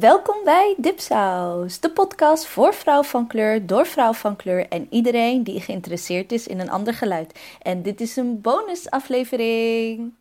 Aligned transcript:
Welkom 0.00 0.44
bij 0.44 0.74
Dipsaus, 0.78 1.80
de 1.80 1.90
podcast 1.90 2.46
voor 2.46 2.74
vrouw 2.74 3.02
van 3.02 3.26
kleur, 3.26 3.66
door 3.66 3.86
vrouw 3.86 4.12
van 4.12 4.36
kleur 4.36 4.68
en 4.68 4.86
iedereen 4.90 5.44
die 5.44 5.60
geïnteresseerd 5.60 6.32
is 6.32 6.46
in 6.46 6.60
een 6.60 6.70
ander 6.70 6.94
geluid. 6.94 7.38
En 7.62 7.82
dit 7.82 8.00
is 8.00 8.16
een 8.16 8.40
bonusaflevering. 8.40 10.14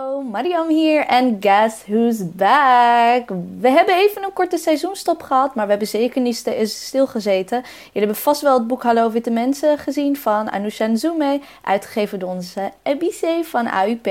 Hallo, 0.00 0.22
Mariam 0.22 0.68
hier 0.68 1.06
en 1.06 1.36
guess 1.40 1.84
who's 1.86 2.32
back? 2.34 3.28
We 3.60 3.68
hebben 3.68 3.94
even 3.94 4.24
een 4.24 4.32
korte 4.32 4.56
seizoenstop 4.56 5.22
gehad, 5.22 5.54
maar 5.54 5.64
we 5.64 5.70
hebben 5.70 5.88
zeker 5.88 6.20
niet 6.20 6.44
stilgezeten. 6.64 7.58
Jullie 7.58 7.90
hebben 7.92 8.16
vast 8.16 8.42
wel 8.42 8.58
het 8.58 8.66
boek 8.66 8.82
Hallo 8.82 9.10
Witte 9.10 9.30
Mensen 9.30 9.78
gezien 9.78 10.16
van 10.16 10.50
Anousha 10.50 10.86
Nzume, 10.86 11.40
uitgegeven 11.62 12.18
door 12.18 12.30
onze 12.30 12.70
EBC 12.82 13.44
van 13.44 13.66
AUP. 13.66 14.06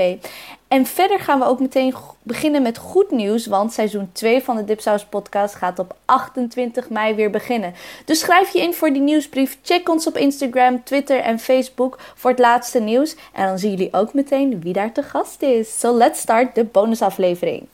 En 0.70 0.86
verder 0.86 1.20
gaan 1.20 1.38
we 1.38 1.44
ook 1.44 1.60
meteen 1.60 1.94
beginnen 2.22 2.62
met 2.62 2.78
goed 2.78 3.10
nieuws, 3.10 3.46
want 3.46 3.72
seizoen 3.72 4.10
2 4.12 4.42
van 4.42 4.56
de 4.56 4.64
Dipsaus 4.64 5.04
podcast 5.04 5.54
gaat 5.54 5.78
op 5.78 5.96
28 6.04 6.88
mei 6.88 7.14
weer 7.14 7.30
beginnen. 7.30 7.74
Dus 8.04 8.18
schrijf 8.18 8.52
je 8.52 8.60
in 8.60 8.74
voor 8.74 8.92
die 8.92 9.02
nieuwsbrief. 9.02 9.58
Check 9.62 9.88
ons 9.88 10.06
op 10.06 10.16
Instagram, 10.16 10.84
Twitter 10.84 11.20
en 11.20 11.38
Facebook 11.38 11.98
voor 12.14 12.30
het 12.30 12.38
laatste 12.38 12.80
nieuws. 12.80 13.16
En 13.32 13.46
dan 13.46 13.58
zien 13.58 13.70
jullie 13.70 13.92
ook 13.92 14.14
meteen 14.14 14.60
wie 14.60 14.72
daar 14.72 14.92
te 14.92 15.02
gast 15.02 15.42
is. 15.42 15.78
So 15.78 15.96
let's 15.96 16.20
start 16.20 16.54
de 16.54 16.64
bonusaflevering. 16.64 17.66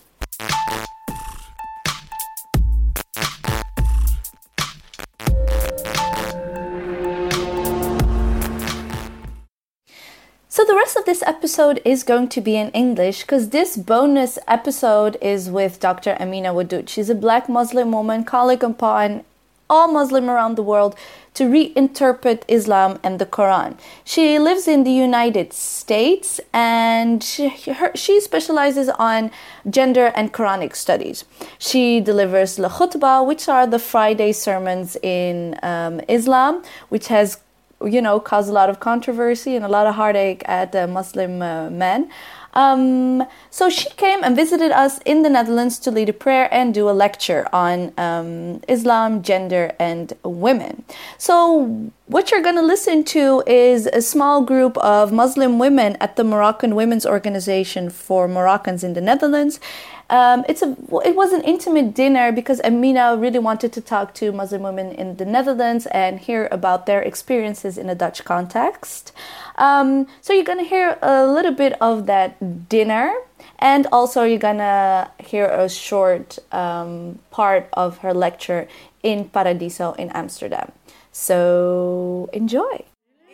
Rest 10.86 10.98
of 10.98 11.04
this 11.04 11.22
episode 11.26 11.82
is 11.84 12.04
going 12.04 12.28
to 12.28 12.40
be 12.40 12.54
in 12.54 12.70
English 12.70 13.22
because 13.22 13.48
this 13.48 13.76
bonus 13.76 14.38
episode 14.46 15.18
is 15.20 15.50
with 15.50 15.80
Dr. 15.80 16.16
Amina 16.20 16.54
Wadud. 16.54 16.88
She's 16.88 17.10
a 17.10 17.14
black 17.16 17.48
Muslim 17.48 17.90
woman 17.90 18.22
calling 18.22 18.62
upon 18.62 19.24
all 19.68 19.88
Muslim 19.88 20.30
around 20.30 20.54
the 20.54 20.62
world 20.62 20.94
to 21.34 21.42
reinterpret 21.44 22.44
Islam 22.46 23.00
and 23.02 23.18
the 23.18 23.26
Quran. 23.26 23.76
She 24.04 24.38
lives 24.38 24.68
in 24.68 24.84
the 24.84 24.92
United 24.92 25.52
States 25.52 26.40
and 26.52 27.20
she, 27.20 27.48
her, 27.48 27.90
she 27.96 28.20
specializes 28.20 28.88
on 28.90 29.32
gender 29.68 30.12
and 30.14 30.32
Quranic 30.32 30.76
studies. 30.76 31.24
She 31.58 32.00
delivers 32.00 32.60
la 32.60 32.68
khutbah, 32.68 33.26
which 33.26 33.48
are 33.48 33.66
the 33.66 33.80
Friday 33.80 34.30
sermons 34.30 34.96
in 35.02 35.58
um, 35.64 36.00
Islam, 36.06 36.62
which 36.90 37.08
has 37.08 37.38
you 37.84 38.00
know, 38.00 38.18
caused 38.18 38.48
a 38.48 38.52
lot 38.52 38.70
of 38.70 38.80
controversy 38.80 39.54
and 39.54 39.64
a 39.64 39.68
lot 39.68 39.86
of 39.86 39.94
heartache 39.94 40.42
at 40.46 40.72
the 40.72 40.86
Muslim 40.86 41.42
uh, 41.42 41.70
men. 41.70 42.10
Um, 42.56 43.22
so 43.50 43.68
she 43.68 43.90
came 43.90 44.24
and 44.24 44.34
visited 44.34 44.72
us 44.72 44.98
in 45.04 45.22
the 45.22 45.28
Netherlands 45.28 45.78
to 45.80 45.90
lead 45.90 46.08
a 46.08 46.14
prayer 46.14 46.48
and 46.50 46.72
do 46.72 46.88
a 46.88 46.92
lecture 46.92 47.46
on 47.52 47.92
um, 47.98 48.62
Islam, 48.66 49.22
gender, 49.22 49.72
and 49.78 50.14
women. 50.24 50.84
So, 51.18 51.92
what 52.06 52.30
you're 52.30 52.42
going 52.42 52.56
to 52.56 52.62
listen 52.62 53.04
to 53.04 53.42
is 53.46 53.86
a 53.88 54.00
small 54.00 54.40
group 54.42 54.78
of 54.78 55.12
Muslim 55.12 55.58
women 55.58 55.96
at 56.00 56.16
the 56.16 56.24
Moroccan 56.24 56.74
Women's 56.74 57.04
Organization 57.04 57.90
for 57.90 58.26
Moroccans 58.26 58.82
in 58.82 58.94
the 58.94 59.00
Netherlands. 59.00 59.60
Um, 60.08 60.44
it's 60.48 60.62
a 60.62 60.76
it 61.04 61.16
was 61.16 61.32
an 61.32 61.42
intimate 61.42 61.94
dinner 61.94 62.30
because 62.30 62.60
Amina 62.60 63.16
really 63.16 63.40
wanted 63.40 63.72
to 63.72 63.80
talk 63.80 64.14
to 64.14 64.30
Muslim 64.30 64.62
women 64.62 64.92
in 64.92 65.16
the 65.16 65.24
Netherlands 65.24 65.86
and 65.86 66.20
hear 66.20 66.48
about 66.52 66.86
their 66.86 67.02
experiences 67.02 67.76
in 67.76 67.88
a 67.88 67.94
Dutch 67.94 68.24
context. 68.24 69.12
Um, 69.56 70.06
so 70.20 70.32
you're 70.32 70.44
gonna 70.44 70.62
hear 70.62 70.98
a 71.02 71.26
little 71.26 71.52
bit 71.52 71.74
of 71.80 72.06
that 72.06 72.68
dinner, 72.68 73.14
and 73.58 73.86
also 73.90 74.22
you're 74.22 74.38
gonna 74.38 75.10
hear 75.18 75.46
a 75.46 75.68
short 75.68 76.38
um, 76.52 77.18
part 77.30 77.68
of 77.72 77.98
her 77.98 78.14
lecture 78.14 78.68
in 79.02 79.28
Paradiso 79.28 79.92
in 79.94 80.10
Amsterdam. 80.10 80.70
So 81.10 82.30
enjoy. 82.32 82.84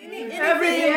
Everything, 0.01 0.33
everything, 0.33 0.93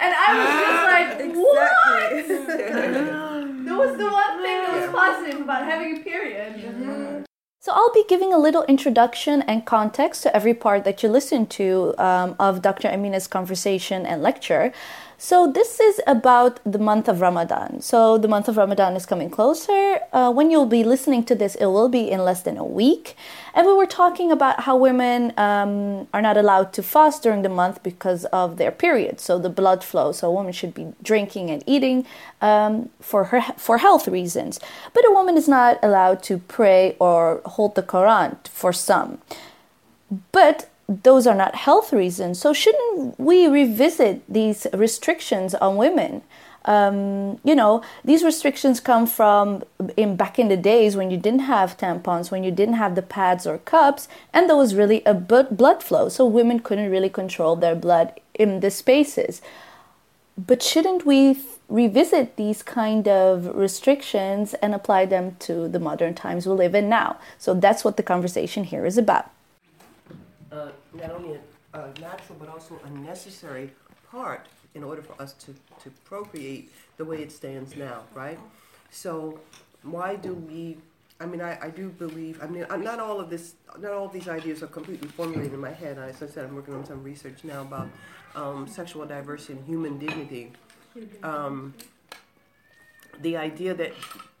And 0.00 0.14
I 0.16 0.28
was 0.38 0.52
just 0.64 0.82
like, 0.92 1.08
what? 1.36 2.10
that 3.66 3.78
was 3.78 3.96
the 3.98 4.04
one 4.04 4.42
thing 4.42 4.62
that 4.62 4.80
was 4.80 4.90
positive 4.90 5.40
about 5.42 5.64
having 5.64 5.98
a 5.98 6.00
period. 6.00 7.26
So 7.62 7.72
I'll 7.74 7.92
be 7.92 8.04
giving 8.08 8.32
a 8.32 8.38
little 8.38 8.62
introduction 8.64 9.42
and 9.42 9.66
context 9.66 10.22
to 10.22 10.34
every 10.34 10.54
part 10.54 10.84
that 10.84 11.02
you 11.02 11.10
listen 11.10 11.46
to 11.48 11.94
um, 11.98 12.34
of 12.40 12.62
Dr. 12.62 12.88
Amina's 12.88 13.26
conversation 13.26 14.06
and 14.06 14.22
lecture. 14.22 14.72
So 15.22 15.52
this 15.52 15.80
is 15.80 16.00
about 16.06 16.60
the 16.64 16.78
month 16.78 17.06
of 17.06 17.20
Ramadan. 17.20 17.82
So 17.82 18.16
the 18.16 18.26
month 18.26 18.48
of 18.48 18.56
Ramadan 18.56 18.96
is 18.96 19.04
coming 19.04 19.28
closer. 19.28 20.00
Uh, 20.14 20.32
when 20.32 20.50
you'll 20.50 20.64
be 20.64 20.82
listening 20.82 21.24
to 21.24 21.34
this, 21.34 21.56
it 21.56 21.66
will 21.66 21.90
be 21.90 22.10
in 22.10 22.20
less 22.24 22.40
than 22.40 22.56
a 22.56 22.64
week. 22.64 23.16
And 23.52 23.66
we 23.66 23.74
were 23.74 23.84
talking 23.84 24.32
about 24.32 24.60
how 24.60 24.78
women 24.78 25.34
um, 25.36 26.08
are 26.14 26.22
not 26.22 26.38
allowed 26.38 26.72
to 26.72 26.82
fast 26.82 27.22
during 27.22 27.42
the 27.42 27.50
month 27.50 27.82
because 27.82 28.24
of 28.32 28.56
their 28.56 28.70
period, 28.70 29.20
so 29.20 29.38
the 29.38 29.50
blood 29.50 29.84
flow. 29.84 30.10
So 30.12 30.26
a 30.28 30.32
woman 30.32 30.54
should 30.54 30.72
be 30.72 30.94
drinking 31.02 31.50
and 31.50 31.62
eating 31.66 32.06
um, 32.40 32.88
for 32.98 33.24
her 33.24 33.42
for 33.58 33.76
health 33.76 34.08
reasons. 34.08 34.58
But 34.94 35.04
a 35.06 35.12
woman 35.12 35.36
is 35.36 35.46
not 35.46 35.78
allowed 35.82 36.22
to 36.24 36.38
pray 36.38 36.96
or 36.98 37.42
hold 37.44 37.74
the 37.74 37.82
Quran 37.82 38.38
for 38.48 38.72
some. 38.72 39.18
But 40.32 40.69
those 40.90 41.24
are 41.26 41.36
not 41.36 41.54
health 41.54 41.92
reasons. 41.92 42.40
So, 42.40 42.52
shouldn't 42.52 43.18
we 43.18 43.46
revisit 43.46 44.22
these 44.28 44.66
restrictions 44.72 45.54
on 45.54 45.76
women? 45.76 46.22
Um, 46.64 47.40
you 47.44 47.54
know, 47.54 47.82
these 48.04 48.22
restrictions 48.22 48.80
come 48.80 49.06
from 49.06 49.62
in 49.96 50.16
back 50.16 50.38
in 50.38 50.48
the 50.48 50.56
days 50.56 50.96
when 50.96 51.10
you 51.10 51.16
didn't 51.16 51.46
have 51.54 51.78
tampons, 51.78 52.30
when 52.30 52.42
you 52.42 52.50
didn't 52.50 52.74
have 52.74 52.96
the 52.96 53.02
pads 53.02 53.46
or 53.46 53.58
cups, 53.58 54.08
and 54.34 54.48
there 54.48 54.56
was 54.56 54.74
really 54.74 55.02
a 55.06 55.14
blood 55.14 55.82
flow, 55.82 56.08
so 56.08 56.26
women 56.26 56.58
couldn't 56.58 56.90
really 56.90 57.08
control 57.08 57.54
their 57.54 57.76
blood 57.76 58.20
in 58.34 58.60
the 58.60 58.70
spaces. 58.70 59.40
But 60.36 60.62
shouldn't 60.62 61.06
we 61.06 61.38
revisit 61.68 62.36
these 62.36 62.62
kind 62.62 63.06
of 63.06 63.54
restrictions 63.54 64.54
and 64.54 64.74
apply 64.74 65.06
them 65.06 65.36
to 65.40 65.68
the 65.68 65.78
modern 65.78 66.14
times 66.14 66.46
we 66.46 66.52
live 66.52 66.74
in 66.74 66.88
now? 66.88 67.18
So 67.38 67.54
that's 67.54 67.84
what 67.84 67.96
the 67.96 68.02
conversation 68.02 68.64
here 68.64 68.84
is 68.84 68.98
about 68.98 69.30
uh, 70.52 70.70
not 70.94 71.10
only 71.10 71.38
a, 71.74 71.78
a, 71.78 71.92
natural 72.00 72.36
but 72.38 72.48
also 72.48 72.78
a 72.84 72.90
necessary 72.90 73.70
part 74.10 74.46
in 74.74 74.82
order 74.82 75.02
for 75.02 75.20
us 75.20 75.32
to, 75.34 75.54
to 75.82 75.90
procreate 76.04 76.72
the 76.96 77.04
way 77.04 77.22
it 77.22 77.32
stands 77.32 77.76
now, 77.76 78.02
right? 78.14 78.38
So 78.90 79.40
why 79.82 80.16
do 80.16 80.34
we? 80.34 80.76
I 81.20 81.26
mean, 81.26 81.42
I, 81.42 81.58
I 81.60 81.70
do 81.70 81.90
believe. 81.90 82.42
I 82.42 82.46
mean, 82.46 82.66
not 82.82 82.98
all 82.98 83.20
of 83.20 83.28
this, 83.30 83.54
not 83.78 83.92
all 83.92 84.06
of 84.06 84.12
these 84.12 84.28
ideas 84.28 84.62
are 84.62 84.68
completely 84.68 85.08
formulated 85.08 85.52
in 85.52 85.60
my 85.60 85.70
head. 85.70 85.98
As 85.98 86.22
I 86.22 86.26
said, 86.26 86.46
I'm 86.46 86.54
working 86.54 86.74
on 86.74 86.84
some 86.84 87.02
research 87.02 87.44
now 87.44 87.60
about 87.62 87.88
um, 88.34 88.66
sexual 88.66 89.04
diversity 89.04 89.54
and 89.54 89.66
human 89.66 89.98
dignity. 89.98 90.52
Um, 91.22 91.74
the 93.20 93.36
idea 93.36 93.74
that 93.74 93.92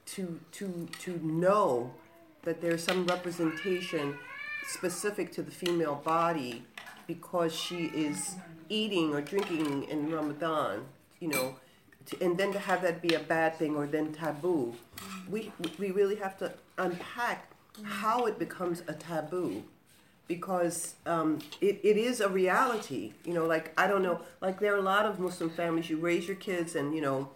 to 0.06 0.40
to 0.52 0.88
to 1.00 1.20
know 1.22 1.92
that 2.42 2.60
there's 2.60 2.82
some 2.82 3.06
representation 3.06 4.16
specific 4.66 5.32
to 5.32 5.42
the 5.42 5.50
female 5.50 5.96
body 5.96 6.64
because 7.06 7.54
she 7.54 7.86
is 7.86 8.36
eating 8.68 9.12
or 9.12 9.20
drinking 9.20 9.84
in 9.84 10.10
Ramadan, 10.12 10.84
you 11.18 11.28
know, 11.28 11.56
to, 12.06 12.22
and 12.22 12.38
then 12.38 12.52
to 12.52 12.58
have 12.58 12.82
that 12.82 13.02
be 13.02 13.14
a 13.14 13.20
bad 13.20 13.56
thing 13.56 13.76
or 13.76 13.86
then 13.86 14.12
taboo, 14.12 14.74
we, 15.28 15.52
we 15.78 15.90
really 15.90 16.16
have 16.16 16.38
to 16.38 16.52
unpack 16.78 17.50
how 17.84 18.26
it 18.26 18.38
becomes 18.38 18.82
a 18.86 18.92
taboo 18.92 19.62
because 20.26 20.94
um, 21.06 21.40
it, 21.60 21.80
it 21.82 21.96
is 21.96 22.20
a 22.20 22.28
reality. 22.28 23.12
You 23.24 23.34
know, 23.34 23.46
like, 23.46 23.72
I 23.76 23.88
don't 23.88 24.02
know, 24.02 24.20
like 24.40 24.60
there 24.60 24.74
are 24.74 24.78
a 24.78 24.82
lot 24.82 25.04
of 25.04 25.18
Muslim 25.18 25.50
families, 25.50 25.90
you 25.90 25.96
raise 25.96 26.28
your 26.28 26.36
kids 26.36 26.76
and, 26.76 26.94
you 26.94 27.00
know, 27.00 27.30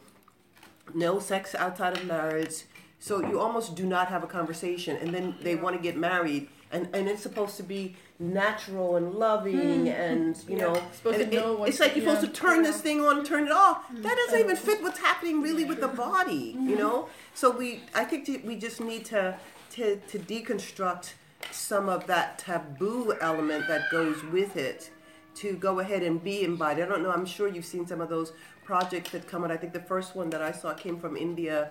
no 0.95 1.19
sex 1.19 1.55
outside 1.55 1.97
of 1.97 2.07
marriage. 2.07 2.65
So 3.05 3.21
you 3.21 3.39
almost 3.39 3.75
do 3.75 3.85
not 3.85 4.09
have 4.09 4.25
a 4.25 4.27
conversation, 4.27 4.97
and 4.97 5.13
then 5.13 5.35
they 5.43 5.57
want 5.57 5.77
to 5.77 5.83
get 5.83 5.95
married, 5.95 6.49
and, 6.73 6.89
and 6.95 7.07
it's 7.07 7.21
supposed 7.21 7.59
to 7.59 7.63
be 7.63 7.97
natural 8.19 8.97
and 8.97 9.13
loving 9.13 9.85
mm. 9.85 9.93
and 9.93 10.43
you 10.49 10.57
yeah. 10.57 10.63
know, 10.63 10.75
and 11.05 11.21
it, 11.21 11.29
it's 11.69 11.81
like 11.81 11.97
you're 11.97 12.05
yeah. 12.07 12.15
supposed 12.15 12.35
to 12.35 12.41
turn 12.41 12.63
this 12.63 12.81
thing 12.81 13.03
on 13.03 13.19
and 13.19 13.27
turn 13.27 13.45
it 13.45 13.53
off 13.53 13.87
mm. 13.93 14.03
that 14.03 14.17
doesn't 14.17 14.41
even 14.41 14.57
fit 14.57 14.83
what's 14.83 15.01
happening 15.01 15.43
really 15.43 15.67
with 15.67 15.81
the 15.81 15.89
body 15.89 16.55
mm-hmm. 16.55 16.71
you 16.71 16.77
know 16.77 17.09
so 17.35 17.51
we 17.51 17.83
i 17.95 18.05
think 18.05 18.27
we 18.47 18.57
just 18.57 18.81
need 18.81 19.05
to 19.05 19.37
to, 19.71 19.97
to 20.07 20.19
deconstruct 20.19 21.15
some 21.51 21.89
of 21.89 22.07
that 22.07 22.39
taboo 22.39 23.13
element 23.21 23.67
that 23.67 23.91
goes 23.91 24.23
with 24.33 24.57
it 24.57 24.91
to 25.35 25.57
go 25.57 25.81
ahead 25.81 26.05
and 26.05 26.23
be 26.23 26.45
embodied 26.45 26.85
i 26.85 26.89
don't 26.89 27.03
know 27.03 27.11
i'm 27.11 27.27
sure 27.27 27.49
you've 27.49 27.65
seen 27.65 27.85
some 27.85 28.01
of 28.01 28.09
those 28.09 28.33
projects 28.65 29.11
that 29.11 29.27
come 29.27 29.43
out 29.43 29.51
i 29.51 29.57
think 29.57 29.73
the 29.73 29.81
first 29.81 30.15
one 30.15 30.31
that 30.31 30.41
i 30.41 30.53
saw 30.53 30.73
came 30.73 30.99
from 30.99 31.17
india 31.17 31.71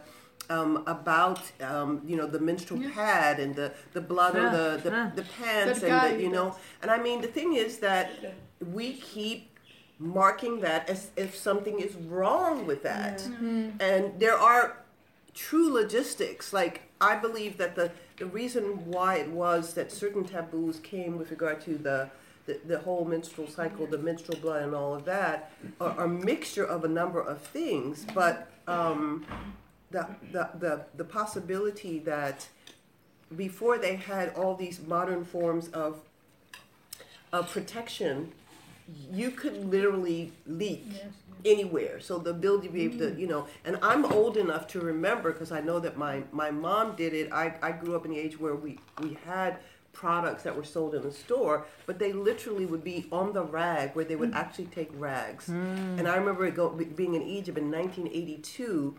um, 0.49 0.83
about 0.87 1.41
um, 1.61 2.01
you 2.05 2.15
know 2.15 2.27
the 2.27 2.39
menstrual 2.39 2.81
pad 2.91 3.39
and 3.39 3.55
the, 3.55 3.71
the 3.93 4.01
blood 4.01 4.35
Yeah, 4.35 4.47
or 4.47 4.51
the 4.77 4.83
the, 4.83 4.89
yeah. 4.89 5.11
the 5.15 5.23
pants 5.23 5.79
That 5.81 6.11
and 6.11 6.19
the, 6.19 6.23
you 6.23 6.29
know. 6.29 6.55
and 6.81 6.91
I 6.91 6.97
mean 7.01 7.21
the 7.21 7.27
thing 7.27 7.53
is 7.53 7.77
that 7.79 8.11
we 8.73 8.93
keep 8.93 9.49
marking 9.99 10.59
that 10.61 10.89
as 10.89 11.11
if 11.15 11.35
something 11.35 11.79
is 11.79 11.95
wrong 11.95 12.65
with 12.65 12.83
that. 12.83 13.21
And 13.79 14.19
there 14.19 14.37
are 14.37 14.77
true 15.33 15.71
logistics. 15.71 16.51
Like 16.53 16.81
I 16.99 17.15
believe 17.15 17.57
that 17.57 17.75
the 17.75 17.91
the 18.17 18.25
reason 18.25 18.63
why 18.91 19.15
it 19.17 19.29
was 19.29 19.73
that 19.73 19.91
certain 19.91 20.23
taboos 20.23 20.79
came 20.79 21.17
with 21.17 21.31
regard 21.31 21.61
to 21.61 21.77
the 21.77 22.09
the, 22.45 22.59
the 22.67 22.79
whole 22.79 23.05
menstrual 23.05 23.47
cycle, 23.47 23.85
the 23.87 23.97
menstrual 23.97 24.37
blood, 24.39 24.63
and 24.63 24.75
all 24.75 24.93
of 24.93 25.05
that 25.05 25.53
are, 25.79 25.91
are 25.91 26.03
a 26.05 26.09
mixture 26.09 26.65
of 26.65 26.83
a 26.83 26.89
number 26.89 27.21
of 27.21 27.41
things. 27.41 28.05
But 28.13 28.51
um, 28.67 29.25
the, 29.93 30.07
the, 30.31 30.49
the, 30.59 30.85
the 30.97 31.03
possibility 31.05 31.99
that 31.99 32.47
before 33.37 33.77
they 33.77 33.95
had 33.95 34.33
all 34.33 34.55
these 34.55 34.81
modern 34.81 35.23
forms 35.23 35.69
of, 35.69 36.01
of 37.31 37.49
protection, 37.49 38.33
you 39.11 39.31
could 39.31 39.65
literally 39.65 40.33
leak 40.45 40.85
anywhere. 41.45 41.99
So 41.99 42.17
the 42.17 42.31
ability 42.31 42.67
to 42.67 42.73
be 42.73 42.83
able 42.83 42.97
to, 42.97 43.05
mm-hmm. 43.05 43.19
you 43.19 43.27
know, 43.27 43.47
and 43.63 43.77
I'm 43.81 44.05
old 44.05 44.35
enough 44.35 44.67
to 44.69 44.81
remember 44.81 45.31
because 45.31 45.51
I 45.51 45.61
know 45.61 45.79
that 45.79 45.97
my, 45.97 46.23
my 46.31 46.51
mom 46.51 46.95
did 46.95 47.13
it. 47.13 47.31
I, 47.31 47.53
I 47.61 47.71
grew 47.71 47.95
up 47.95 48.05
in 48.05 48.11
the 48.11 48.19
age 48.19 48.39
where 48.39 48.55
we, 48.55 48.79
we 49.01 49.17
had 49.25 49.57
products 49.93 50.41
that 50.43 50.55
were 50.55 50.63
sold 50.63 50.95
in 50.95 51.03
the 51.03 51.11
store, 51.11 51.65
but 51.85 51.99
they 51.99 52.11
literally 52.11 52.65
would 52.65 52.83
be 52.83 53.05
on 53.11 53.31
the 53.31 53.43
rag 53.43 53.91
where 53.93 54.05
they 54.05 54.15
would 54.15 54.31
mm. 54.31 54.35
actually 54.35 54.65
take 54.65 54.89
rags. 54.95 55.47
Mm. 55.47 55.99
And 55.99 56.07
I 56.07 56.15
remember 56.15 56.45
it 56.47 56.55
go, 56.55 56.69
being 56.69 57.13
in 57.13 57.21
Egypt 57.21 57.57
in 57.57 57.71
1982, 57.71 58.97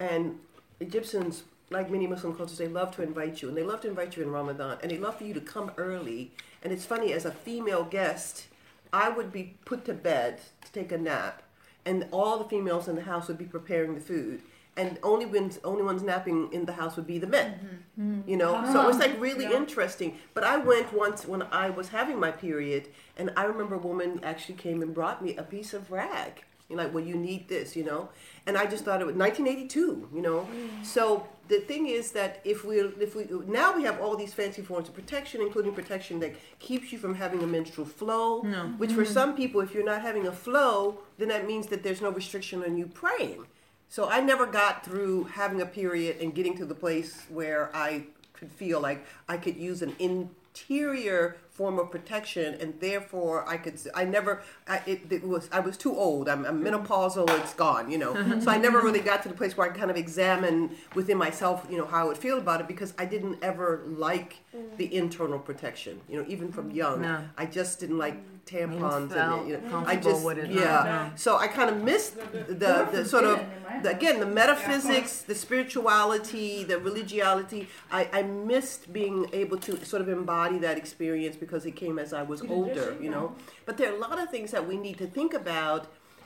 and 0.00 0.38
Egyptians, 0.80 1.44
like 1.70 1.90
many 1.90 2.06
Muslim 2.06 2.34
cultures, 2.34 2.58
they 2.58 2.68
love 2.68 2.94
to 2.96 3.02
invite 3.02 3.42
you, 3.42 3.48
and 3.48 3.56
they 3.56 3.62
love 3.62 3.80
to 3.82 3.88
invite 3.88 4.16
you 4.16 4.22
in 4.22 4.30
Ramadan, 4.30 4.78
and 4.82 4.90
they 4.90 4.98
love 4.98 5.18
for 5.18 5.24
you 5.24 5.34
to 5.34 5.40
come 5.40 5.72
early. 5.76 6.32
And 6.62 6.72
it's 6.72 6.86
funny, 6.86 7.12
as 7.12 7.24
a 7.24 7.30
female 7.30 7.84
guest, 7.84 8.46
I 8.92 9.08
would 9.08 9.32
be 9.32 9.56
put 9.64 9.84
to 9.86 9.94
bed 9.94 10.40
to 10.64 10.72
take 10.72 10.92
a 10.92 10.98
nap, 10.98 11.42
and 11.84 12.06
all 12.10 12.38
the 12.38 12.44
females 12.44 12.88
in 12.88 12.96
the 12.96 13.02
house 13.02 13.28
would 13.28 13.38
be 13.38 13.44
preparing 13.44 13.94
the 13.94 14.00
food. 14.00 14.42
And 14.76 14.98
only 15.04 15.24
ones, 15.24 15.60
only 15.62 15.84
ones 15.84 16.02
napping 16.02 16.52
in 16.52 16.64
the 16.64 16.72
house 16.72 16.96
would 16.96 17.06
be 17.06 17.18
the 17.18 17.28
men, 17.28 17.52
mm-hmm. 17.52 18.18
Mm-hmm. 18.18 18.30
you 18.30 18.36
know. 18.36 18.56
Ah, 18.56 18.72
so 18.72 18.82
it 18.82 18.86
was 18.86 18.98
like 18.98 19.20
really 19.20 19.44
interesting. 19.44 20.18
But 20.32 20.42
I 20.42 20.56
went 20.56 20.92
once 20.92 21.26
when 21.26 21.42
I 21.42 21.70
was 21.70 21.88
having 21.88 22.18
my 22.18 22.32
period, 22.32 22.88
and 23.16 23.30
I 23.36 23.44
remember 23.44 23.76
a 23.76 23.78
woman 23.78 24.18
actually 24.24 24.56
came 24.56 24.82
and 24.82 24.92
brought 24.92 25.22
me 25.22 25.36
a 25.36 25.44
piece 25.44 25.74
of 25.74 25.92
rag. 25.92 26.42
You're 26.68 26.78
like, 26.78 26.94
well, 26.94 27.04
you 27.04 27.14
need 27.14 27.48
this, 27.48 27.76
you 27.76 27.84
know. 27.84 28.08
And 28.46 28.56
I 28.56 28.66
just 28.66 28.84
thought 28.84 29.00
it 29.00 29.06
was 29.06 29.16
1982, 29.16 30.08
you 30.14 30.22
know. 30.22 30.48
So 30.82 31.26
the 31.48 31.60
thing 31.60 31.88
is 31.88 32.12
that 32.12 32.40
if 32.44 32.64
we 32.64 32.80
if 32.80 33.14
we 33.14 33.26
now 33.46 33.76
we 33.76 33.82
have 33.84 34.00
all 34.00 34.16
these 34.16 34.32
fancy 34.32 34.62
forms 34.62 34.88
of 34.88 34.94
protection, 34.94 35.40
including 35.42 35.74
protection 35.74 36.20
that 36.20 36.34
keeps 36.58 36.90
you 36.90 36.98
from 36.98 37.14
having 37.14 37.42
a 37.42 37.46
menstrual 37.46 37.86
flow. 37.86 38.40
Which 38.78 38.92
for 38.92 39.02
mm-hmm. 39.02 39.12
some 39.12 39.36
people, 39.36 39.60
if 39.60 39.74
you're 39.74 39.84
not 39.84 40.02
having 40.02 40.26
a 40.26 40.32
flow, 40.32 40.98
then 41.18 41.28
that 41.28 41.46
means 41.46 41.66
that 41.68 41.82
there's 41.82 42.00
no 42.00 42.10
restriction 42.10 42.62
on 42.64 42.76
you 42.76 42.86
praying. 42.86 43.46
So 43.88 44.08
I 44.08 44.20
never 44.20 44.46
got 44.46 44.84
through 44.84 45.24
having 45.24 45.60
a 45.60 45.66
period 45.66 46.16
and 46.20 46.34
getting 46.34 46.56
to 46.56 46.64
the 46.64 46.74
place 46.74 47.26
where 47.28 47.70
I 47.74 48.04
could 48.32 48.50
feel 48.50 48.80
like 48.80 49.06
I 49.28 49.36
could 49.36 49.56
use 49.56 49.82
an 49.82 49.94
interior 49.98 51.36
form 51.54 51.78
of 51.78 51.88
protection, 51.90 52.54
and 52.60 52.74
therefore 52.80 53.48
I 53.48 53.56
could. 53.56 53.80
I 53.94 54.04
never. 54.04 54.42
I, 54.68 54.82
it, 54.86 55.10
it 55.10 55.24
was. 55.24 55.48
I 55.52 55.60
was 55.60 55.76
too 55.76 55.96
old. 55.96 56.28
I'm, 56.28 56.44
I'm 56.44 56.62
menopausal. 56.62 57.30
It's 57.40 57.54
gone. 57.54 57.90
You 57.90 57.98
know. 57.98 58.40
so 58.40 58.50
I 58.50 58.58
never 58.58 58.80
really 58.80 59.00
got 59.00 59.22
to 59.22 59.28
the 59.28 59.34
place 59.34 59.56
where 59.56 59.70
I 59.70 59.74
kind 59.74 59.90
of 59.90 59.96
examine 59.96 60.76
within 60.94 61.16
myself. 61.16 61.66
You 61.70 61.78
know 61.78 61.86
how 61.86 62.02
I 62.02 62.04
would 62.04 62.18
feel 62.18 62.38
about 62.38 62.60
it 62.60 62.68
because 62.68 62.92
I 62.98 63.04
didn't 63.06 63.38
ever 63.42 63.82
like 63.86 64.40
the 64.76 64.94
internal 64.94 65.38
protection. 65.38 66.00
You 66.08 66.20
know, 66.22 66.28
even 66.28 66.52
from 66.52 66.70
young, 66.70 67.02
No. 67.02 67.24
I 67.38 67.46
just 67.46 67.80
didn't 67.80 67.98
like 67.98 68.16
tampons 68.46 69.12
and 69.12 69.48
you 69.48 69.58
know, 69.58 69.84
I 69.86 69.96
just 69.96 70.24
yeah. 70.50 71.08
No. 71.10 71.12
So 71.16 71.36
I 71.36 71.46
kind 71.48 71.70
of 71.70 71.82
missed 71.82 72.16
the 72.32 72.88
the 72.92 73.04
sort 73.04 73.24
of 73.24 73.40
the, 73.82 73.90
again 73.90 74.20
the 74.20 74.26
metaphysics, 74.26 75.22
the 75.22 75.34
spirituality, 75.34 76.64
the 76.64 76.78
religiosity. 76.78 77.68
I, 77.90 78.08
I 78.12 78.22
missed 78.22 78.92
being 78.92 79.28
able 79.32 79.56
to 79.58 79.84
sort 79.84 80.02
of 80.02 80.08
embody 80.08 80.58
that 80.58 80.76
experience 80.76 81.36
because 81.44 81.64
it 81.66 81.76
came 81.76 81.98
as 81.98 82.12
I 82.12 82.22
was 82.22 82.40
older, 82.42 82.96
you 83.04 83.10
know. 83.10 83.26
But 83.66 83.76
there 83.78 83.88
are 83.92 83.96
a 83.96 84.00
lot 84.08 84.18
of 84.22 84.30
things 84.30 84.50
that 84.54 84.64
we 84.70 84.76
need 84.86 84.98
to 84.98 85.06
think 85.06 85.34
about 85.34 85.82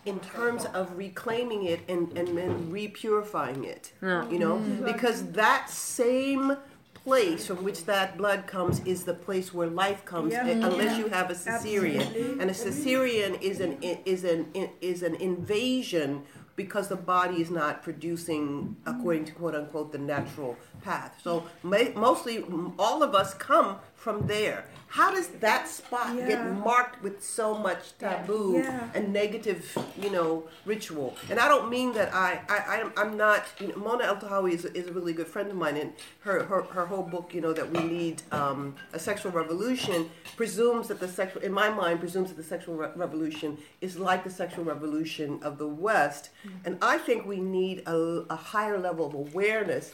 in 0.06 0.20
terms 0.20 0.64
of 0.66 0.84
reclaiming 0.96 1.64
it 1.64 1.80
and, 1.88 2.16
and 2.16 2.28
then 2.38 2.50
repurifying 2.78 3.64
it. 3.64 3.92
You 4.32 4.38
know? 4.38 4.56
Because 4.84 5.18
that 5.32 5.68
same 5.70 6.56
place 6.94 7.46
from 7.46 7.62
which 7.64 7.84
that 7.84 8.16
blood 8.18 8.46
comes 8.46 8.80
is 8.92 9.04
the 9.04 9.14
place 9.14 9.52
where 9.54 9.68
life 9.68 10.04
comes 10.04 10.32
Yeah. 10.32 10.46
eh, 10.46 10.52
unless 10.52 10.92
Yeah. 10.98 10.98
you 11.04 11.08
have 11.08 11.30
a 11.30 11.34
cesarean 11.34 12.00
Absolutely. 12.06 12.40
and 12.40 12.50
a 12.50 12.54
cesarean 12.64 13.32
is 13.40 13.60
an 13.60 13.72
is 13.82 14.24
an 14.24 14.40
is 14.80 15.02
an 15.02 15.14
invasion 15.14 16.10
because 16.56 16.88
the 16.88 16.96
body 17.14 17.40
is 17.40 17.50
not 17.50 17.82
producing 17.86 18.76
according 18.84 19.24
to 19.26 19.32
quote 19.32 19.54
unquote 19.54 19.90
the 19.92 20.02
natural 20.14 20.56
path 20.82 21.12
so 21.22 21.44
ma- 21.62 21.92
mostly 22.08 22.44
all 22.78 23.02
of 23.02 23.14
us 23.14 23.32
come 23.34 23.76
from 23.94 24.26
there 24.26 24.64
how 24.90 25.10
does 25.14 25.28
that 25.46 25.68
spot 25.68 26.14
Yeah. 26.16 26.26
get 26.28 26.40
marked 26.56 27.02
with 27.02 27.22
so 27.22 27.54
much 27.58 27.96
taboo 27.98 28.54
Yeah. 28.56 28.88
and 28.94 29.12
negative 29.12 29.76
you 30.00 30.10
know 30.10 30.44
ritual 30.64 31.14
and 31.30 31.38
i 31.38 31.46
don't 31.46 31.68
mean 31.68 31.92
that 31.92 32.08
i 32.14 32.40
i 32.48 32.76
I'm- 32.76 32.92
i'm 32.96 33.16
not 33.16 33.44
you 33.60 33.68
know 33.68 33.76
mona 33.76 34.04
eltahawy 34.04 34.52
is, 34.54 34.64
is 34.64 34.86
a 34.88 34.92
really 34.92 35.12
good 35.12 35.26
friend 35.26 35.50
of 35.50 35.56
mine 35.56 35.76
and 35.76 35.92
her 36.20 36.42
her, 36.44 36.62
her 36.62 36.86
whole 36.86 37.02
book 37.02 37.34
you 37.34 37.40
know 37.42 37.52
that 37.52 37.70
we 37.70 37.82
need 37.84 38.22
um, 38.32 38.74
a 38.94 38.98
sexual 38.98 39.30
revolution 39.32 40.08
presumes 40.36 40.88
that 40.88 41.00
the 41.00 41.08
sexual 41.08 41.42
in 41.42 41.52
my 41.52 41.68
mind 41.68 42.00
presumes 42.00 42.28
that 42.30 42.36
the 42.36 42.42
sexual 42.54 42.74
re- 42.76 42.88
revolution 42.96 43.58
is 43.82 43.98
like 43.98 44.24
the 44.24 44.30
sexual 44.30 44.64
revolution 44.64 45.38
of 45.42 45.58
the 45.58 45.68
west 45.68 46.30
and 46.64 46.78
i 46.80 46.96
think 46.96 47.26
we 47.26 47.40
need 47.40 47.82
a, 47.86 48.24
a 48.30 48.36
higher 48.36 48.78
level 48.78 49.04
of 49.06 49.14
awareness 49.14 49.92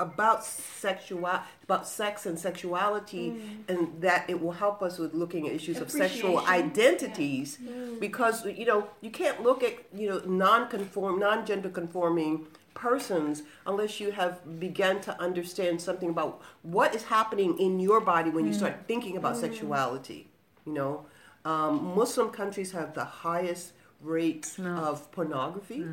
about 0.00 0.44
sexual 0.44 1.28
about 1.64 1.86
sex 1.86 2.24
and 2.24 2.38
sexuality 2.38 3.30
mm. 3.30 3.68
and 3.68 4.00
that 4.00 4.28
it 4.28 4.40
will 4.40 4.52
help 4.52 4.80
us 4.80 4.98
with 4.98 5.12
looking 5.12 5.48
at 5.48 5.52
issues 5.52 5.78
of 5.78 5.90
sexual 5.90 6.38
identities 6.46 7.58
mm. 7.62 7.98
because 7.98 8.46
you 8.46 8.64
know 8.64 8.88
you 9.00 9.10
can't 9.10 9.42
look 9.42 9.62
at 9.62 9.74
you 9.94 10.08
know 10.08 10.20
non-conform 10.24 11.18
non-gender 11.18 11.68
conforming 11.68 12.46
persons 12.74 13.42
unless 13.66 13.98
you 13.98 14.12
have 14.12 14.60
begun 14.60 15.00
to 15.00 15.20
understand 15.20 15.80
something 15.80 16.10
about 16.10 16.40
what 16.62 16.94
is 16.94 17.02
happening 17.04 17.58
in 17.58 17.80
your 17.80 18.00
body 18.00 18.30
when 18.30 18.46
you 18.46 18.52
start 18.52 18.74
mm. 18.74 18.86
thinking 18.86 19.16
about 19.16 19.36
sexuality 19.36 20.28
you 20.64 20.72
know? 20.72 21.06
Um, 21.44 21.94
muslim 21.96 22.30
countries 22.30 22.72
have 22.72 22.94
the 22.94 23.04
highest 23.04 23.72
rates 24.00 24.58
No. 24.58 24.76
of 24.76 25.10
pornography 25.10 25.84